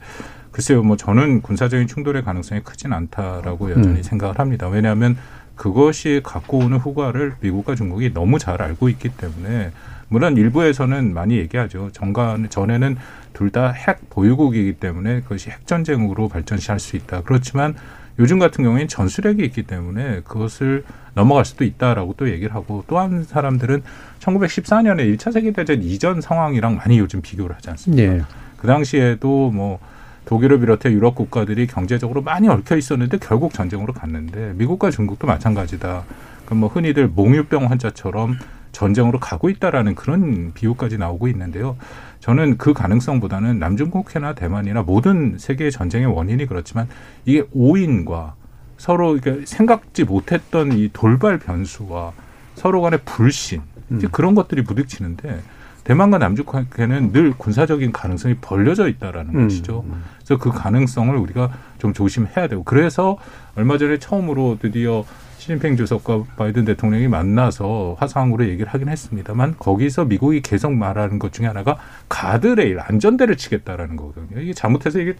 [0.52, 4.02] 글쎄요, 뭐 저는 군사적인 충돌의 가능성이 크진 않다라고 여전히 음.
[4.02, 4.68] 생각을 합니다.
[4.68, 5.16] 왜냐하면
[5.56, 9.72] 그것이 갖고 오는 후과를 미국과 중국이 너무 잘 알고 있기 때문에
[10.08, 11.90] 물론 일부에서는 많이 얘기하죠.
[11.92, 12.96] 정간 전에는
[13.32, 17.22] 둘 다 핵 보유국이기 때문에 그것이 핵 전쟁으로 발전시할 수 있다.
[17.22, 17.74] 그렇지만
[18.18, 20.84] 요즘 같은 경우에는 전술핵이 있기 때문에 그것을
[21.14, 23.82] 넘어갈 수도 있다라고 또 얘기를 하고 또 한 사람들은
[24.20, 28.02] 1914년에 일차 세계대전 이전 상황이랑 많이 요즘 비교를 하지 않습니까?
[28.02, 28.22] 예.
[28.58, 29.78] 그 당시에도 뭐
[30.26, 36.04] 독일을 비롯해 유럽 국가들이 경제적으로 많이 얽혀 있었는데 결국 전쟁으로 갔는데 미국과 중국도 마찬가지다.
[36.44, 38.36] 그뭐 흔히들 몽유병 환자처럼
[38.72, 41.76] 전쟁으로 가고 있다라는 그런 비유까지 나오고 있는데요.
[42.20, 46.88] 저는 그 가능성보다는 남중국해나 대만이나 모든 세계의 전쟁의 원인이 그렇지만
[47.24, 48.34] 이게 오인과
[48.76, 52.12] 서로 생각지 못했던 이 돌발 변수와
[52.54, 53.62] 서로 간의 불신
[53.96, 55.40] 이제 그런 것들이 부딪히는데
[55.84, 59.42] 대만과 남중국해는 늘 군사적인 가능성이 벌려져 있다라는 음.
[59.44, 59.84] 것이죠.
[60.18, 63.18] 그래서 그 가능성을 우리가 좀 조심해야 되고 그래서
[63.56, 65.04] 얼마 전에 처음으로 드디어
[65.40, 71.46] 시진핑 주석과 바이든 대통령이 만나서 화상으로 얘기를 하긴 했습니다만 거기서 미국이 계속 말하는 것 중에
[71.46, 71.78] 하나가
[72.10, 74.38] 가드레일 안전대를 치겠다라는 거거든요.
[74.38, 75.14] 이게 잘못해서 이게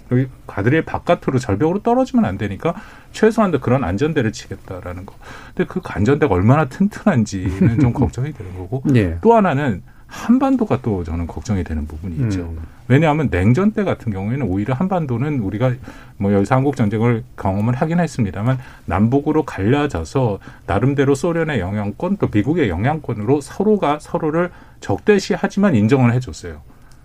[0.46, 2.74] 가드레일 바깥으로 절벽으로 떨어지면 안 되니까
[3.12, 5.14] 최소한도 그런 안전대를 치겠다라는 거.
[5.54, 9.16] 근데 그 안전대가 얼마나 튼튼한지는 좀 걱정이 되는 거고 예.
[9.22, 12.40] 또 하나는 한반도가 또 저는 걱정이 되는 부분이 있죠.
[12.40, 12.58] 음.
[12.88, 15.72] 왜냐하면 냉전 때 같은 경우에는 오히려 한반도는 우리가
[16.16, 23.40] 뭐 여기서 한국 전쟁을 경험을 하긴 했습니다만 남북으로 갈라져서 나름대로 소련의 영향권 또 미국의 영향권으로
[23.40, 24.50] 서로가 서로를
[24.80, 26.60] 적대시하지만 인정을 해줬어요.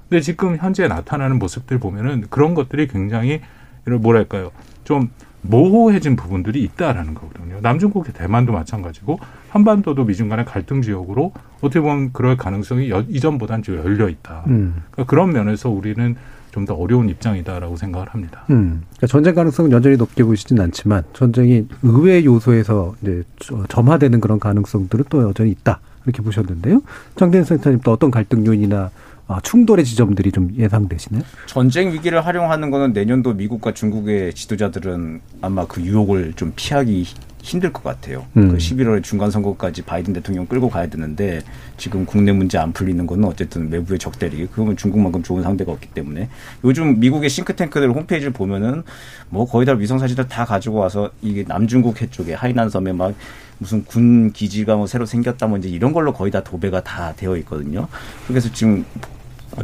[0.09, 3.41] 근데 지금 현재 나타나는 모습들 보면은 그런 것들이 굉장히
[3.85, 4.51] 뭐랄까요
[4.83, 7.59] 좀 모호해진 부분들이 있다라는 거거든요.
[7.61, 9.19] 남중국해 대만도 마찬가지고
[9.59, 11.31] 한반도도 미중 간의 갈등 지역으로
[11.61, 14.43] 어떻게 보면 그럴 가능성이 여- 이전보다는 좀 열려 있다.
[14.47, 14.83] 음.
[14.91, 16.15] 그러니까 그런 면에서 우리는
[16.51, 18.45] 좀 더 어려운 입장이다라고 생각을 합니다.
[18.49, 18.81] 음.
[18.95, 25.05] 그러니까 전쟁 가능성은 여전히 높게 보이지는 않지만 전쟁이 의외 요소에서 이제 저- 점화되는 그런 가능성들은
[25.09, 26.81] 또 여전히 있다 이렇게 보셨는데요.
[27.17, 28.89] 장대현 센터님 또 어떤 갈등 요인이나
[29.27, 31.23] 아, 충돌의 지점들이 좀 예상되시나요?
[31.47, 37.15] 전쟁 위기를 활용하는 거는 내년도 미국과 중국의 지도자들은 아마 그 유혹을 좀 피하기 히-
[37.45, 38.25] 힘들 것 같아요.
[38.37, 38.49] 음.
[38.49, 41.41] 그 11월 중간 선거까지 바이든 대통령 끌고 가야 되는데
[41.77, 44.47] 지금 국내 문제 안 풀리는 거는 어쨌든 외부의 적대리.
[44.51, 46.27] 그러면 중국만큼 좋은 상대가 없기 때문에
[46.63, 48.81] 요즘 미국의 싱크탱크들 홈페이지를 보면은
[49.29, 53.13] 뭐 거의 다 위성 사진들 다 가지고 와서 이게 남중국 해 쪽에 하이난 섬에 막
[53.59, 57.37] 무슨 군 기지가 뭐 새로 생겼다 뭐 이제 이런 걸로 거의 다 도배가 다 되어
[57.37, 57.87] 있거든요.
[58.27, 58.83] 그래서 지금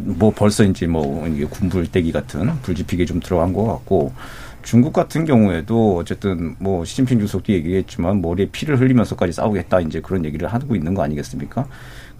[0.01, 4.13] 뭐 벌써 이제 뭐 이게 군불대기 같은 불지피기 좀 들어간 것 같고
[4.63, 10.47] 중국 같은 경우에도 어쨌든 뭐 시진핑 주석도 얘기했지만 머리에 피를 흘리면서까지 싸우겠다 이제 그런 얘기를
[10.47, 11.67] 하고 있는 거 아니겠습니까?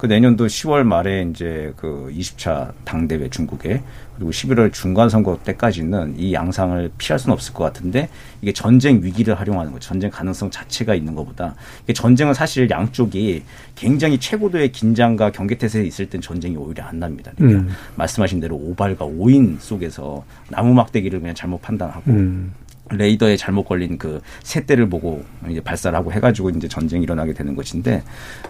[0.02, 3.84] 그 내년도 10월 말에 이제 그 20차 당대회 중국에
[4.16, 8.10] 그리고 11월 중간 선거 때까지는 이 양상을 피할 수는 없을 것 같은데
[8.42, 13.44] 이게 전쟁 위기를 활용하는 거, 전쟁 가능성 자체가 있는 것보다 이게 전쟁은 사실 양쪽이
[13.76, 17.32] 굉장히 최고도의 긴장과 경계태세에 있을 땐 전쟁이 오히려 안 납니다.
[17.38, 17.70] 그러니까 음.
[17.96, 22.54] 말씀하신 대로 오발과 오인 속에서 나무 막대기를 그냥 잘못 판단하고 음.
[22.92, 28.04] 레이더에 잘못 걸린 그 새대를 보고 이제 발사를 하고 해가지고 이제 전쟁이 일어나게 되는 것인데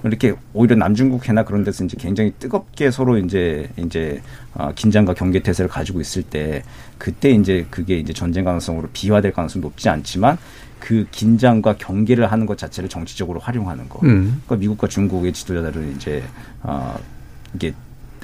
[0.04, 4.22] 이렇게 오히려 남중국 해나 그런 데서 이제 굉장히 뜨겁게 서로 이제 이제
[4.54, 6.64] 어, 긴장과 경계 태세를 가지고 있을 때
[6.98, 10.38] 그때 이제 그게 이제 전쟁 가능성으로 비화될 가능성이 높지 않지만
[10.80, 14.00] 그 긴장과 경계를 하는 것 자체를 정치적으로 활용하는 거.
[14.04, 14.42] 음.
[14.46, 16.24] 그러니까 미국과 중국의 지도자들은 이제
[16.64, 16.98] 어
[17.54, 17.74] 이게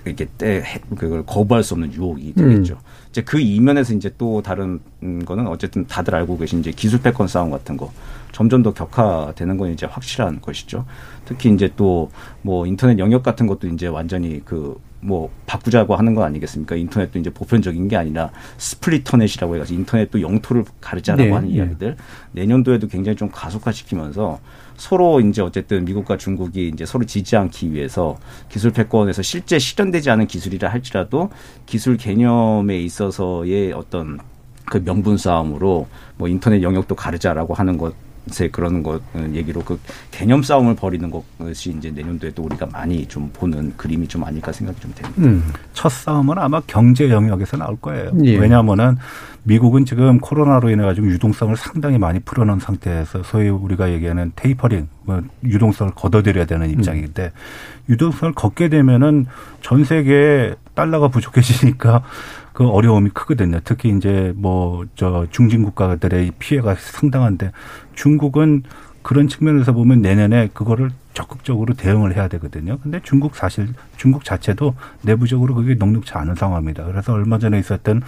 [0.06, 0.64] 이렇게 때
[0.98, 2.74] 그걸 거부할 수 없는 유혹이 되겠죠.
[2.74, 3.07] 음.
[3.18, 4.80] 이제 그 이면에서 이제 또 다른
[5.26, 7.92] 거는 어쨌든 다들 알고 계신 이제 기술 패권 싸움 같은 거
[8.32, 10.86] 점점 더 격화되는 건 이제 확실한 것이죠.
[11.26, 12.12] 특히 이제 또
[12.44, 16.76] 뭐 인터넷 영역 같은 것도 이제 완전히 그 뭐 바꾸자고 하는 건 아니겠습니까?
[16.76, 21.56] 인터넷도 이제 보편적인 게 아니라 스플리터넷이라고 해가지고 인터넷도 영토를 가르자라고 네, 하는 네.
[21.56, 21.96] 이야기들
[22.32, 24.40] 내년도에도 굉장히 좀 가속화시키면서
[24.78, 28.18] 서로 이제 어쨌든 미국과 중국이 이제 서로 지지 않기 위해서
[28.48, 31.30] 기술 패권에서 실제 실현되지 않은 기술이라 할지라도
[31.66, 34.20] 기술 개념에 있어서의 어떤
[34.66, 37.94] 그 명분 싸움으로 뭐 인터넷 영역도 가르자라고 하는 것
[38.52, 39.02] 그런 것
[39.34, 39.80] 얘기로 그
[40.12, 44.94] 개념 싸움을 벌이는 것이 이제 내년도에도 우리가 많이 좀 보는 그림이 좀 아닐까 생각이 좀
[44.96, 45.22] 됩니다.
[45.22, 45.52] 음.
[45.74, 48.12] 첫 싸움은 아마 경제 영역에서 나올 거예요.
[48.24, 48.38] 예.
[48.38, 48.98] 왜냐하면은
[49.44, 55.22] 미국은 지금 코로나로 인해 가지고 유동성을 상당히 많이 풀어놓은 상태에서 소위 우리가 얘기하는 테이퍼링, 뭐
[55.44, 57.90] 유동성을 걷어들여야 되는 입장인데 음.
[57.90, 59.26] 유동성을 걷게 되면은
[59.62, 62.04] 전 세계에 달러가 부족해지니까
[62.58, 63.60] 그 어려움이 크거든요.
[63.64, 67.52] 특히 이제 뭐 저 중진 국가들의 피해가 상당한데
[67.94, 68.64] 중국은
[69.04, 72.80] 그런 측면에서 보면 내년에 그거를 적극적으로 대응을 해야 되거든요.
[72.82, 76.84] 근데 중국 사실 중국 자체도 내부적으로 그게 녹록치 않은 상황입니다.
[76.86, 78.02] 그래서 얼마 전에 있었던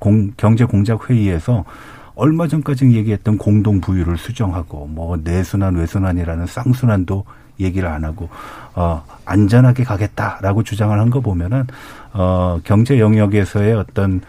[0.00, 1.64] 공, 경제 공작 회의에서
[2.16, 7.24] 얼마 전까지 얘기했던 공동 부유를 수정하고 뭐 내순환 외순환이라는 쌍순환도
[7.60, 8.28] 얘기를 안 하고
[8.74, 11.66] 어 안전하게 가겠다라고 주장을 한 거 보면은
[12.14, 14.20] 어 경제 영역에서의 어떤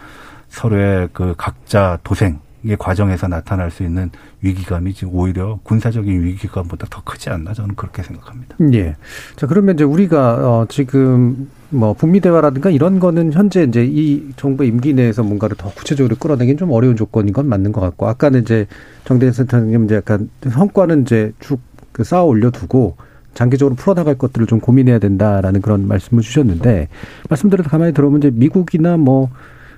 [0.50, 4.10] 서로의 그 각자 도생 의 과정에서 나타날 수 있는
[4.42, 8.56] 위기감이 지금 오히려 군사적인 위기감보다 더 크지 않나 저는 그렇게 생각합니다.
[8.74, 8.96] 예.
[9.36, 14.64] 자 그러면 이제 우리가 어 지금 뭐 북미 대화라든가 이런 거는 현재 이제 이 정부
[14.64, 18.66] 임기 내에서 뭔가를 더 구체적으로 끌어내긴 좀 어려운 조건인 건 맞는 것 같고 아까는 이제
[19.04, 21.60] 정대현 센터님 이제 약간 성과는 이제 쭉
[21.94, 22.98] 그 쌓아 올려두고
[23.34, 26.88] 장기적으로 풀어나갈 것들을 좀 고민해야 된다라는 그런 말씀을 주셨는데
[27.30, 29.30] 말씀드려도 가만히 들어보면 이제 미국이나 뭐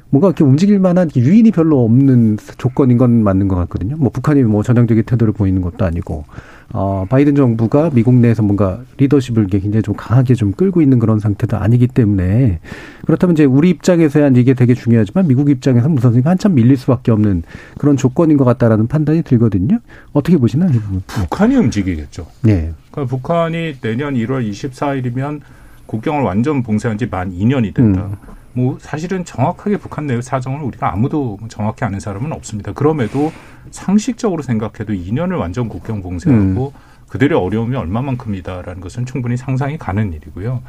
[0.09, 3.97] 뭔가 이렇게 움직일 만한 유인이 별로 없는 조건인 건 맞는 것 같거든요.
[3.97, 6.25] 뭐 북한이 뭐 전향적인 태도를 보이는 것도 아니고,
[6.71, 11.57] 어, 바이든 정부가 미국 내에서 뭔가 리더십을 굉장히 좀 강하게 좀 끌고 있는 그런 상태도
[11.57, 12.59] 아니기 때문에
[13.05, 17.43] 그렇다면 이제 우리 입장에서야 이게 되게 중요하지만 미국 입장에서 무슨 한참 밀릴 수밖에 없는
[17.77, 19.79] 그런 조건인 것 같다라는 판단이 들거든요.
[20.13, 20.71] 어떻게 보시나요?
[21.07, 22.27] 북한이 움직이겠죠.
[22.41, 22.71] 네.
[22.95, 25.41] 그러니까 북한이 내년 1월 24일이면
[25.85, 28.05] 국경을 완전 봉쇄한 지 만 2년이 된다.
[28.05, 28.15] 음.
[28.53, 32.71] 뭐 사실은 정확하게 북한 내 사정을 우리가 아무도 정확히 아는 사람은 없습니다.
[32.71, 33.31] 그럼에도
[33.69, 36.79] 상식적으로 생각해도 2년을 완전 국경 봉쇄하고 음.
[37.09, 40.61] 그들의 어려움이 얼마만큼이다라는 것은 충분히 상상이 가는 일이고요.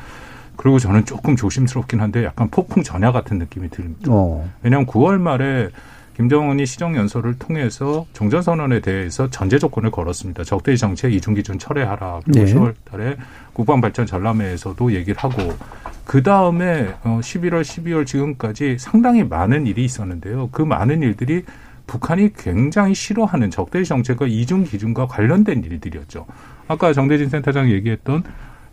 [0.56, 4.10] 그리고 저는 조금 조심스럽긴 한데 약간 폭풍 전야 같은 느낌이 듭니다.
[4.10, 4.48] 어.
[4.62, 5.68] 왜냐하면 9월 말에
[6.16, 10.44] 김정은이 시정연설을 통해서 종전선언에 대해서 전제 조건을 걸었습니다.
[10.44, 12.20] 적대시 정책 이중기준 철회하라.
[12.24, 12.54] 그리고 네.
[12.54, 13.16] 10월 달에
[13.52, 15.54] 국방발전 전람회에서도 얘기를 하고
[16.06, 20.48] 그 다음에 11월, 어, 12월 지금까지 상당히 많은 일이 있었는데요.
[20.52, 21.44] 그 많은 일들이
[21.86, 26.24] 북한이 굉장히 싫어하는 적대시 정책과 이중 기준과 관련된 일들이었죠.
[26.66, 28.24] 아까 정대진 센터장이 얘기했던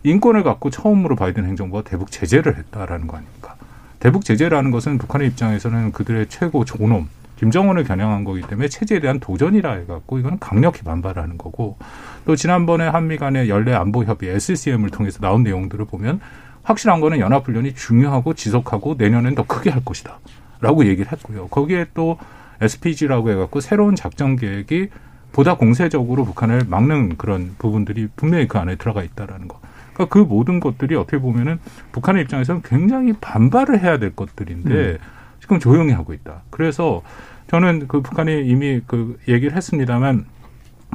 [0.02, 3.56] 인권을 갖고 처음으로 바이든 행정부가 대북 제재를 했다라는 거 아닙니까?
[4.00, 7.08] 대북 제재라는 것은 북한의 입장에서는 그들의 최고 존엄,
[7.44, 11.76] 김정은을 겨냥한 거기 때문에 체제에 대한 도전이라 해갖고 이거는 강력히 반발하는 거고
[12.24, 16.20] 또 지난번에 한미 간의 연례 안보 협의 SCM을 통해서 나온 내용들을 보면
[16.62, 20.20] 확실한 거는 연합훈련이 중요하고 지속하고 내년엔 더 크게 할 것이다.
[20.60, 21.48] 라고 얘기를 했고요.
[21.48, 22.16] 거기에 또
[22.62, 24.88] SPG라고 해갖고 새로운 작전 계획이
[25.32, 29.60] 보다 공세적으로 북한을 막는 그런 부분들이 분명히 그 안에 들어가 있다라는 거.
[29.92, 31.58] 그러니까 그 모든 것들이 어떻게 보면은
[31.92, 34.98] 북한의 입장에서는 굉장히 반발을 해야 될 것들인데 음.
[35.44, 36.40] 지금 조용히 하고 있다.
[36.48, 37.02] 그래서
[37.48, 40.26] 저는 그 북한이 이미 그 얘기를 했습니다만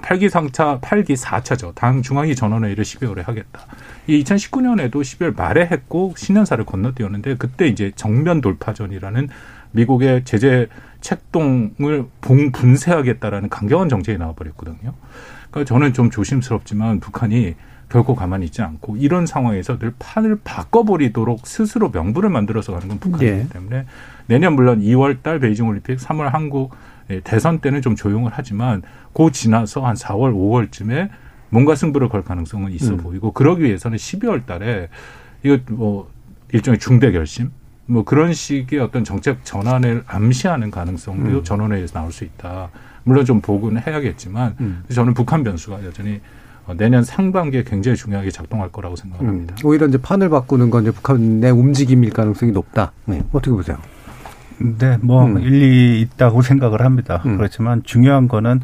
[0.01, 1.75] 8기 상차, 8기 4차죠.
[1.75, 3.61] 당 중앙위 전원회의를 12월에 하겠다.
[4.07, 9.29] 이 2019년에도 12월 말에 했고 신년사를 건너뛰었는데 그때 이제 정면 돌파전이라는
[9.71, 10.67] 미국의 제재
[11.01, 12.07] 책동을
[12.51, 14.93] 분쇄하겠다라는 강경한 정책이 나와버렸거든요.
[15.51, 17.55] 그러니까 저는 좀 조심스럽지만 북한이
[17.89, 23.31] 결코 가만히 있지 않고 이런 상황에서 늘 판을 바꿔버리도록 스스로 명분을 만들어서 가는 건 북한이기
[23.31, 23.47] 예.
[23.51, 23.85] 때문에
[24.29, 26.75] 내년 물론 2월 달 베이징 올림픽, 3월 한국
[27.09, 31.09] 예, 대선 때는 좀 조용을 하지만 그 지나서 한 4월, 5월쯤에
[31.49, 32.97] 뭔가 승부를 걸 가능성은 있어 음.
[32.97, 34.89] 보이고 그러기 위해서는 12월 달에
[35.41, 36.11] 이거 뭐
[36.53, 37.49] 일종의 중대 결심
[37.87, 41.43] 뭐 그런 식의 어떤 정책 전환을 암시하는 가능성도 음.
[41.43, 42.69] 전원회의에서 나올 수 있다.
[43.03, 44.83] 물론 좀 보고는 해야겠지만 음.
[44.93, 46.21] 저는 북한 변수가 여전히
[46.67, 49.55] 어, 내년 상반기에 굉장히 중요하게 작동할 거라고 생각합니다.
[49.55, 52.91] 음, 오히려 이제 판을 바꾸는 건 이제 북한의 움직임일 가능성이 높다.
[53.05, 53.23] 네.
[53.31, 53.79] 어떻게 보세요?
[54.59, 55.39] 네, 뭐 음.
[55.39, 57.21] 일리 있다고 생각을 합니다.
[57.23, 58.61] 그렇지만 중요한 거는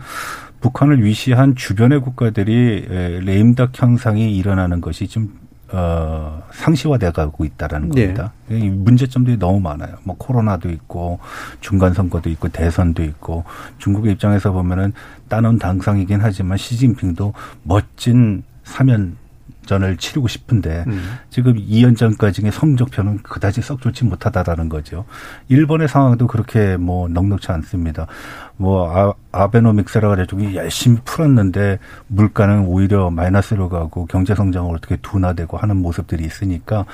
[0.61, 5.29] 북한을 위시한 주변의 국가들이 에, 레임덕 현상이 일어나는 것이 좀
[5.71, 8.03] 어, 상시화돼 가고 있다라는 네.
[8.03, 8.31] 겁니다.
[8.49, 9.95] 이 문제점들이 너무 많아요.
[10.03, 11.19] 뭐 코로나도 있고
[11.59, 13.43] 중간 선거도 있고 대선도 있고
[13.79, 14.93] 중국의 입장에서 보면은
[15.27, 17.33] 따놓은 당상이긴 하지만 시진핑도
[17.63, 19.17] 멋진 사면
[19.65, 21.17] 전을 치르고 싶은데 음.
[21.29, 25.05] 지금 2년 전까지의 성적표는 그다지 썩 좋지 못하다라는 거죠.
[25.49, 28.07] 일본의 상황도 그렇게 뭐 넉넉치 않습니다.
[28.57, 35.77] 뭐 아, 아베노믹스라 그래가지고 열심히 풀었는데 물가는 오히려 마이너스로 가고 경제 성장을 어떻게 둔화되고 하는
[35.77, 36.85] 모습들이 있으니까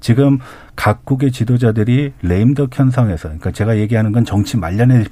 [0.00, 0.38] 지금
[0.76, 5.04] 각국의 지도자들이 레임덕 현상에서 그러니까 제가 얘기하는 건 정치 말년에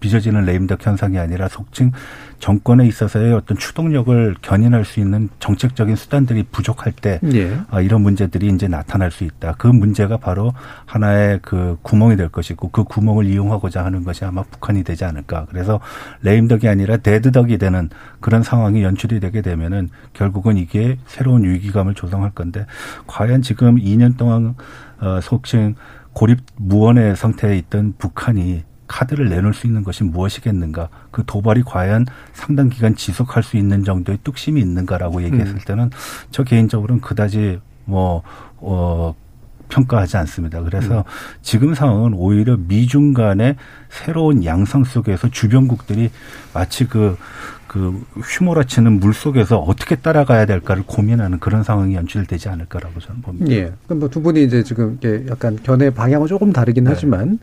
[0.00, 1.92] 빚어지는 레임덕 현상이 아니라 속칭
[2.38, 7.58] 정권에 있어서의 어떤 추동력을 견인할 수 있는 정책적인 수단들이 부족할 때 예.
[7.70, 9.54] 아, 이런 문제들이 이제 나타날 수 있다.
[9.58, 10.52] 그 문제가 바로
[10.86, 15.46] 하나의 그 구멍이 될 것이고 그 구멍을 이용하고자 하는 것이 아마 북한이 되지 않을까.
[15.50, 15.80] 그래서
[16.22, 17.90] 레임덕이 아니라 데드덕이 되는
[18.20, 22.66] 그런 상황이 연출이 되게 되면은 결국은 이게 새로운 위기감을 조성할 건데
[23.06, 24.54] 과연 지금 2년 동안
[25.00, 25.74] 어, 속칭
[26.12, 30.88] 고립 무원의 상태에 있던 북한이 카드를 내놓을 수 있는 것이 무엇이겠는가?
[31.10, 35.60] 그 도발이 과연 상당 기간 지속할 수 있는 정도의 뚝심이 있는가라고 얘기했을 음.
[35.64, 35.90] 때는
[36.30, 38.22] 저 개인적으로는 그다지 뭐,
[38.56, 39.14] 어,
[39.68, 40.62] 평가하지 않습니다.
[40.62, 41.04] 그래서
[41.42, 43.56] 지금 상황은 오히려 미중 간의
[43.90, 46.10] 새로운 양상 속에서 주변국들이
[46.54, 47.16] 마치 그,
[47.66, 53.52] 그 휘몰아치는 물 속에서 어떻게 따라가야 될까를 고민하는 그런 상황이 연출되지 않을까라고 저는 봅니다.
[53.52, 53.72] 예.
[53.84, 56.90] 그럼 뭐 두 분이 이제 지금 약간 견해 방향은 조금 다르긴 네.
[56.94, 57.38] 하지만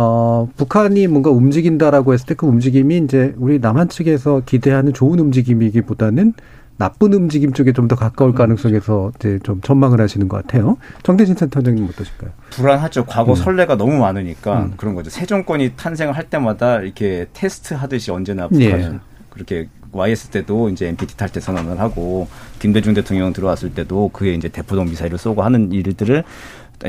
[0.00, 6.34] 어, 북한이 뭔가 움직인다라고 했을 때 그 움직임이 이제 우리 남한 측에서 기대하는 좋은 움직임이기보다는
[6.76, 10.76] 나쁜 움직임 쪽에 좀 더 가까울 가능성에서 이제 좀 전망을 하시는 것 같아요.
[11.02, 12.30] 정대진 센터장님 어떠실까요?
[12.50, 13.06] 불안하죠.
[13.06, 13.34] 과거 음.
[13.36, 14.74] 선례가 너무 많으니까 음.
[14.76, 15.10] 그런 거죠.
[15.10, 18.70] 새 정권이 탄생을 할 때마다 이렇게 테스트 하듯이 언제나 예.
[18.70, 22.28] 북한은 그렇게 와이스 때도 이제 NPT 탈퇴 선언을 하고
[22.60, 26.22] 김대중 대통령 들어왔을 때도 그게 이제 대포동 미사일을 쏘고 하는 일들을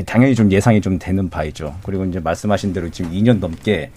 [0.05, 1.75] 당연히 좀 예상이 좀 되는 바이죠.
[1.83, 3.91] 그리고 이제 말씀하신 대로 지금 2년 넘게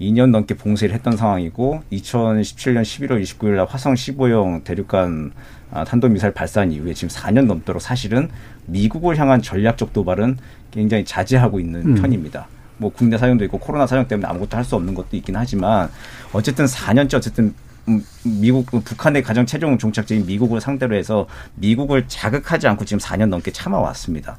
[0.00, 5.32] 2년 넘게 봉쇄를 했던 상황이고 2017년 11월 29일 날 화성 15형 대륙간
[5.72, 8.28] 아, 탄도미사일 발사한 이후에 지금 4년 넘도록 사실은
[8.66, 10.38] 미국을 향한 전략적 도발은
[10.70, 11.94] 굉장히 자제하고 있는 음.
[11.96, 12.48] 편입니다.
[12.78, 15.90] 뭐 국내 사정도 있고 코로나 사정 때문에 아무것도 할 수 없는 것도 있긴 하지만
[16.32, 17.54] 어쨌든 4년째 어쨌든
[17.88, 21.26] 음, 미국 북한의 가장 최종 종착지인 미국을 상대로 해서
[21.56, 24.38] 미국을 자극하지 않고 지금 4년 넘게 참아왔습니다.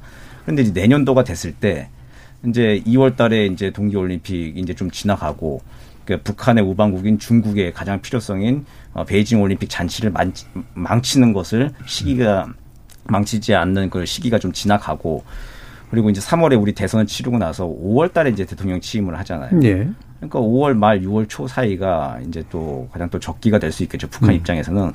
[0.52, 1.88] 그런데 이제 내년도가 됐을 때
[2.46, 5.62] 이제 2월 달에 이제 동계 올림픽 이제 좀 지나가고
[6.04, 10.34] 그러니까 북한의 우방국인 중국의 가장 필요성인 어, 베이징 올림픽 잔치를 만,
[10.74, 12.48] 망치는 것을 시기가
[13.06, 15.24] 망치지 않는 그 시기가 좀 지나가고
[15.90, 19.58] 그리고 이제 3월에 우리 대선을 치르고 나서 5월 달에 이제 대통령 취임을 하잖아요.
[19.64, 19.90] 예.
[20.18, 24.08] 그러니까 5월 말 6월 초 사이가 이제 또 가장 또 적기가 될 수 있겠죠.
[24.10, 24.36] 북한 음.
[24.36, 24.92] 입장에서는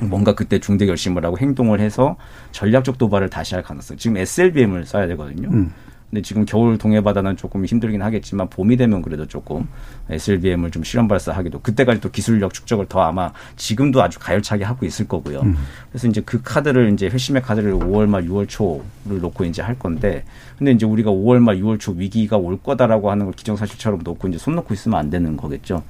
[0.00, 2.16] 뭔가 그때 중대 결심을 하고 행동을 해서
[2.52, 3.96] 전략적 도발을 다시 할 가능성.
[3.96, 5.48] 지금 SLBM을 쏴야 되거든요.
[5.50, 5.72] 음.
[6.10, 9.68] 근데 지금 겨울 동해 바다는 조금 힘들긴 하겠지만 봄이 되면 그래도 조금
[10.08, 15.06] SLBM을 좀 실험 발사하기도 그때까지 또 기술력 축적을 더 아마 지금도 아주 가열차게 하고 있을
[15.06, 15.40] 거고요.
[15.40, 15.56] 음.
[15.90, 20.24] 그래서 이제 그 카드를 이제 회심의 카드를 5월 말 6월 초를 놓고 이제 할 건데
[20.56, 24.38] 근데 이제 우리가 5월 말 6월 초 위기가 올 거다라고 하는 걸 기정사실처럼 놓고 이제
[24.38, 25.82] 손 놓고 있으면 안 되는 거겠죠.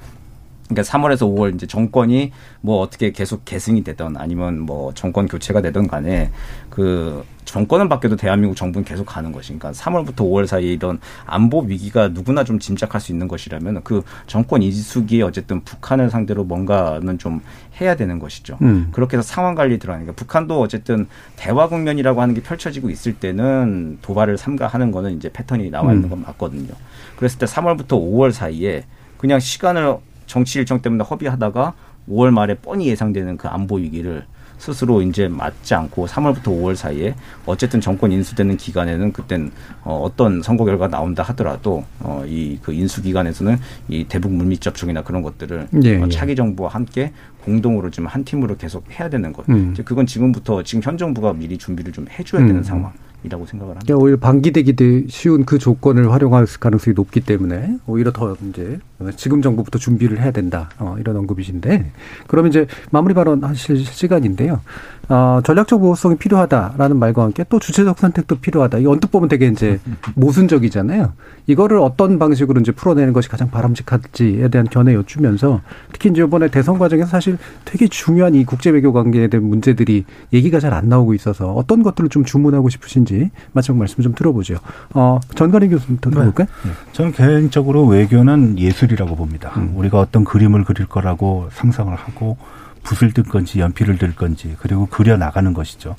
[0.69, 5.87] 그러니까 3월에서 5월 이제 정권이 뭐 어떻게 계속 계승이 되던 아니면 뭐 정권 교체가 되던
[5.87, 6.29] 간에
[6.69, 12.43] 그 정권은 바뀌어도 대한민국 정부는 계속 가는 것이니까 3월부터 5월 사이에 이런 안보 위기가 누구나
[12.43, 17.41] 좀 짐작할 수 있는 것이라면 그 정권 이수기에 어쨌든 북한을 상대로 뭔가는 좀
[17.81, 18.59] 해야 되는 것이죠.
[18.61, 18.89] 음.
[18.91, 24.37] 그렇게 해서 상황 관리 들어가니까 북한도 어쨌든 대화 국면이라고 하는 게 펼쳐지고 있을 때는 도발을
[24.37, 26.09] 삼가하는 거는 이제 패턴이 나와 있는 음.
[26.11, 26.75] 건 맞거든요.
[27.15, 28.85] 그랬을 때 3월부터 5월 사이에
[29.17, 29.97] 그냥 시간을
[30.29, 31.73] 정치 일정 때문에 허비하다가
[32.07, 34.25] 5월 말에 뻔히 예상되는 그 안보 위기를
[34.57, 37.15] 스스로 이제 맞지 않고 3월부터 5월 사이에
[37.45, 39.51] 어쨌든 정권 인수되는 기간에는 그땐
[39.83, 43.57] 어, 어떤 선거 결과 나온다 하더라도 어, 이 그 인수 기간에서는
[43.87, 46.09] 이 대북 물밑 접촉이나 그런 것들을 예, 어, 예.
[46.09, 47.13] 차기 정부와 함께
[47.43, 49.47] 공동으로 좀한 팀으로 계속 해야 되는 것.
[49.49, 49.71] 음.
[49.73, 52.63] 이제 그건 지금부터 지금 현 정부가 미리 준비를 좀 해줘야 되는 음.
[52.63, 52.91] 상황
[53.23, 53.85] 이라고 생각을 합니다.
[53.85, 58.79] 그러니까 오히려 방기되기 쉬운 그 조건을 활용할 가능성이 높기 때문에 오히려 더 이제
[59.15, 61.91] 지금 정부부터 준비를 해야 된다 어, 이런 언급이신데
[62.27, 64.61] 그러면 이제 마무리 발언 하실 시간인데요.
[65.09, 68.79] 어, 전략적 보호성이 필요하다라는 말과 함께 또 주체적 선택도 필요하다.
[68.79, 69.79] 이 언뜻 보면 되게 이제
[70.15, 71.13] 모순적이잖아요.
[71.47, 76.77] 이거를 어떤 방식으로 이제 풀어내는 것이 가장 바람직할지에 대한 견해 여쭈면서 특히 이제 이번에 대선
[76.77, 81.51] 과정에서 사실 되게 중요한 이 국제 외교 관계에 대한 문제들이 얘기가 잘 안 나오고 있어서
[81.53, 84.55] 어떤 것들을 좀 주문하고 싶으신지 마지막 말씀 좀 들어보죠.
[84.93, 86.47] 어, 전가림 교수님부터 들어볼까요?
[86.63, 86.71] 네.
[86.93, 89.51] 저는 개인적으로 외교는 예술 이라고 봅니다.
[89.57, 89.73] 음.
[89.75, 92.37] 우리가 어떤 그림을 그릴 거라고 상상을 하고
[92.83, 95.95] 붓을 들 건지 연필을 들 건지 그리고 그려 나가는 것이죠.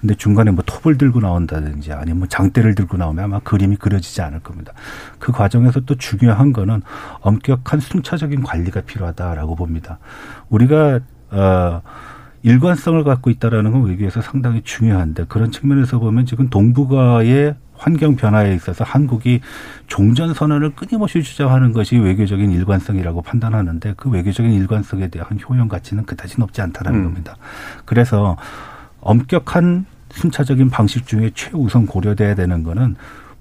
[0.00, 4.40] 근데 중간에 뭐 톱을 들고 나온다든지 아니면 뭐 장대를 들고 나오면 아마 그림이 그려지지 않을
[4.40, 4.72] 겁니다.
[5.18, 6.82] 그 과정에서 또 중요한 거는
[7.20, 9.98] 엄격한 순차적인 관리가 필요하다라고 봅니다.
[10.48, 11.82] 우리가 어
[12.42, 18.84] 일관성을 갖고 있다라는 건 외교에서 상당히 중요한데 그런 측면에서 보면 지금 동북아의 환경 변화에 있어서
[18.84, 19.40] 한국이
[19.88, 26.38] 종전 선언을 끊임없이 주장하는 것이 외교적인 일관성이라고 판단하는데 그 외교적인 일관성에 대한 효용 가치는 그다지
[26.38, 27.04] 높지 않다라는 음.
[27.04, 27.36] 겁니다.
[27.84, 28.36] 그래서
[29.00, 32.94] 엄격한 순차적인 방식 중에 최우선 고려돼야 되는 거는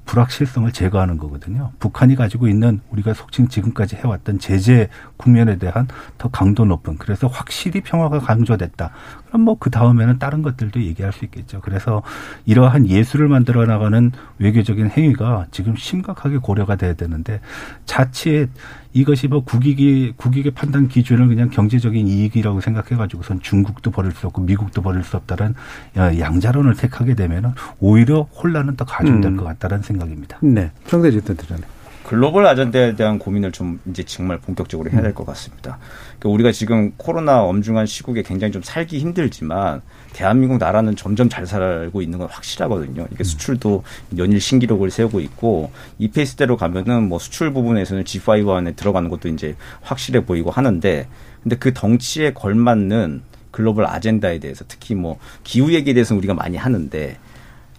[0.05, 1.71] 불확실성을 제거하는 거거든요.
[1.79, 5.87] 북한이 가지고 있는 우리가 속칭 지금까지 해왔던 제재 국면에 대한
[6.17, 8.91] 더 강도 높은 그래서 확실히 평화가 강조됐다.
[9.27, 11.61] 그럼 뭐 그 다음에는 다른 것들도 얘기할 수 있겠죠.
[11.61, 12.01] 그래서
[12.45, 17.41] 이러한 예술을 만들어 나가는 외교적인 행위가 지금 심각하게 고려가 돼야 되는데
[17.85, 18.49] 자칫
[18.93, 24.41] 이것이 뭐 국익이 국익의 판단 기준을 그냥 경제적인 이익이라고 생각해 가지고선 중국도 버릴 수 없고
[24.41, 25.55] 미국도 버릴 수 없다는
[25.95, 29.37] 양자론을 택하게 되면은 오히려 혼란은 더 가중될 음.
[29.37, 30.37] 것 같다는 생각입니다.
[30.41, 30.71] 네.
[30.87, 31.63] 정대진 대표님.
[32.03, 35.77] 글로벌 아젠다에 대한 고민을 좀 이제 정말 본격적으로 해야 될 것 같습니다.
[36.19, 39.81] 그러니까 우리가 지금 코로나 엄중한 시국에 굉장히 좀 살기 힘들지만
[40.13, 43.07] 대한민국 나라는 점점 잘 살고 있는 건 확실하거든요.
[43.11, 43.83] 이게 수출도
[44.17, 49.55] 연일 신기록을 세우고 있고 이 페이스대로 가면은 뭐 수출 부분에서는 G5 안에 들어가는 것도 이제
[49.81, 51.07] 확실해 보이고 하는데
[51.43, 57.17] 근데 그 덩치에 걸맞는 글로벌 아젠다에 대해서 특히 뭐 기후 얘기에 대해서는 우리가 많이 하는데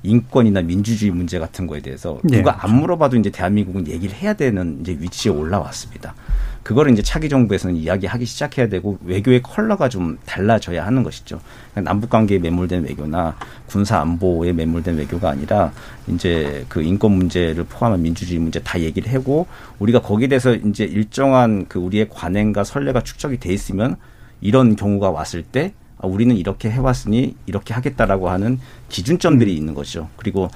[0.03, 4.79] 인권이나 민주주의 문제 같은 거에 대해서 예, 누가 안 물어봐도 이제 대한민국은 얘기를 해야 되는
[4.81, 6.15] 이제 위치에 올라왔습니다.
[6.63, 11.41] 그거를 이제 차기 정부에서는 이야기하기 시작해야 되고 외교의 컬러가 좀 달라져야 하는 것이죠.
[11.75, 13.37] 그냥 남북 관계에 매몰된 외교나
[13.67, 15.73] 군사 안보에 매몰된 외교가 아니라
[16.09, 19.47] 이제 그 인권 문제를 포함한 민주주의 문제 다 얘기를 하고
[19.79, 23.97] 우리가 거기에 대해서 이제 일정한 그 우리의 관행과 선례가 축적이 돼 있으면
[24.41, 30.09] 이런 경우가 왔을 때 아, 우리는 이렇게 해왔으니 이렇게 하겠다라고 하는 기준점들이 있는 거죠.
[30.17, 30.49] 그리고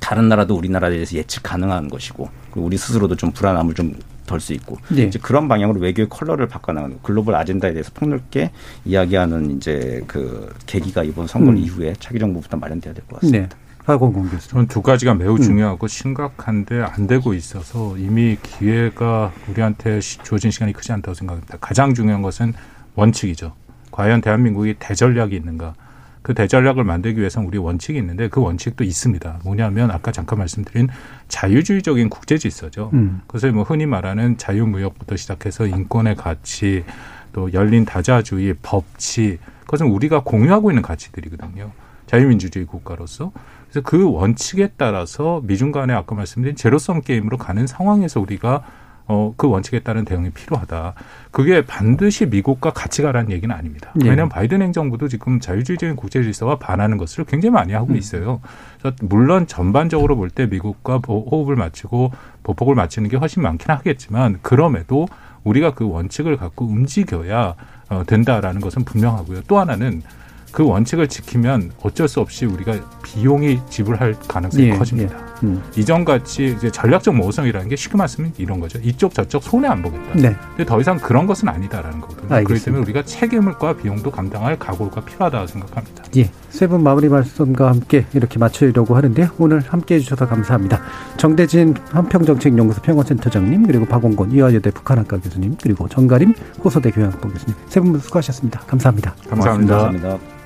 [0.00, 3.94] 다른 나라도 우리나라에 대해서 예측 가능한 것이고 우리 스스로도 좀 불안함을 좀
[4.26, 5.02] 덜 수 있고 예.
[5.04, 8.50] 이제 그런 방향으로 외교의 컬러를 바꿔나가는 글로벌 아젠다에 대해서 폭넓게
[8.84, 11.56] 이야기하는 이제 그 계기가 이번 선거 음.
[11.56, 13.48] 이후에 차기 정부부터 마련돼야 될 것 같습니다.
[13.56, 13.62] 네.
[13.84, 14.48] 박원공 교수.
[14.50, 15.42] 저는 두 가지가 매우 음.
[15.42, 21.58] 중요하고 심각한데 안 되고 있어서 이미 기회가 우리한테 시- 주어진 시간이 크지 않다고 생각합니다.
[21.60, 22.52] 가장 중요한 것은
[22.94, 23.54] 원칙이죠.
[23.90, 25.74] 과연 대한민국이 대전략이 있는가?
[26.22, 29.40] 그 대전략을 만들기 위해서는 우리 원칙이 있는데 그 원칙도 있습니다.
[29.44, 30.88] 뭐냐면 아까 잠깐 말씀드린
[31.28, 32.90] 자유주의적인 국제 질서죠.
[32.92, 33.22] 음.
[33.26, 36.84] 그래서 뭐 흔히 말하는 자유무역부터 시작해서 인권의 가치,
[37.32, 41.72] 또 열린 다자주의, 법치, 그것은 우리가 공유하고 있는 가치들이거든요.
[42.06, 43.32] 자유민주주의 국가로서.
[43.64, 48.62] 그래서 그 원칙에 따라서 미중 간에 아까 말씀드린 제로섬 게임으로 가는 상황에서 우리가
[49.06, 50.94] 어, 그 원칙에 따른 대응이 필요하다.
[51.32, 53.90] 그게 반드시 미국과 같이 가라는 얘기는 아닙니다.
[54.02, 54.08] 예.
[54.08, 58.40] 왜냐하면 바이든 행정부도 지금 자유주의적인 국제 질서와 반하는 것을 굉장히 많이 하고 있어요.
[58.80, 64.38] 그래서 물론 전반적으로 볼 때 미국과 보- 호흡을 맞추고 보폭을 맞추는 게 훨씬 많긴 하겠지만
[64.42, 65.08] 그럼에도
[65.44, 67.54] 우리가 그 원칙을 갖고 움직여야
[67.90, 69.42] 어, 된다라는 것은 분명하고요.
[69.48, 70.00] 또 하나는
[70.52, 75.16] 그 원칙을 지키면 어쩔 수 없이 우리가 비용이 지불할 가능성이 예, 커집니다.
[75.16, 75.46] 예.
[75.46, 75.62] 음.
[75.76, 78.78] 이전 같이 이제 전략적 모호성이라는 게 쉽게 말씀은 이런 거죠.
[78.82, 80.14] 이쪽 저쪽 손해 안 보겠다.
[80.14, 80.36] 네.
[80.50, 82.28] 근데 더 이상 그런 것은 아니다라는 거거든요.
[82.28, 82.64] 그렇기 알겠습니다.
[82.66, 86.04] 때문에 우리가 책임과 비용도 감당할 각오가 필요하다고 생각합니다.
[86.16, 86.30] 예.
[86.50, 89.30] 세 분 마무리 말씀과 함께 이렇게 마치려고 하는데요.
[89.38, 90.80] 오늘 함께 해주셔서 감사합니다.
[91.16, 97.54] 정대진 한평정책연구소 평화센터장님, 그리고 박원곤 이화여대 북한학과 교수님, 그리고 정가림 호서대 교양학부 교수님.
[97.68, 98.60] 세 분 수고하셨습니다.
[98.60, 99.14] 감사합니다.
[99.28, 99.76] 감사합니다.
[99.76, 100.41] 감사합니다.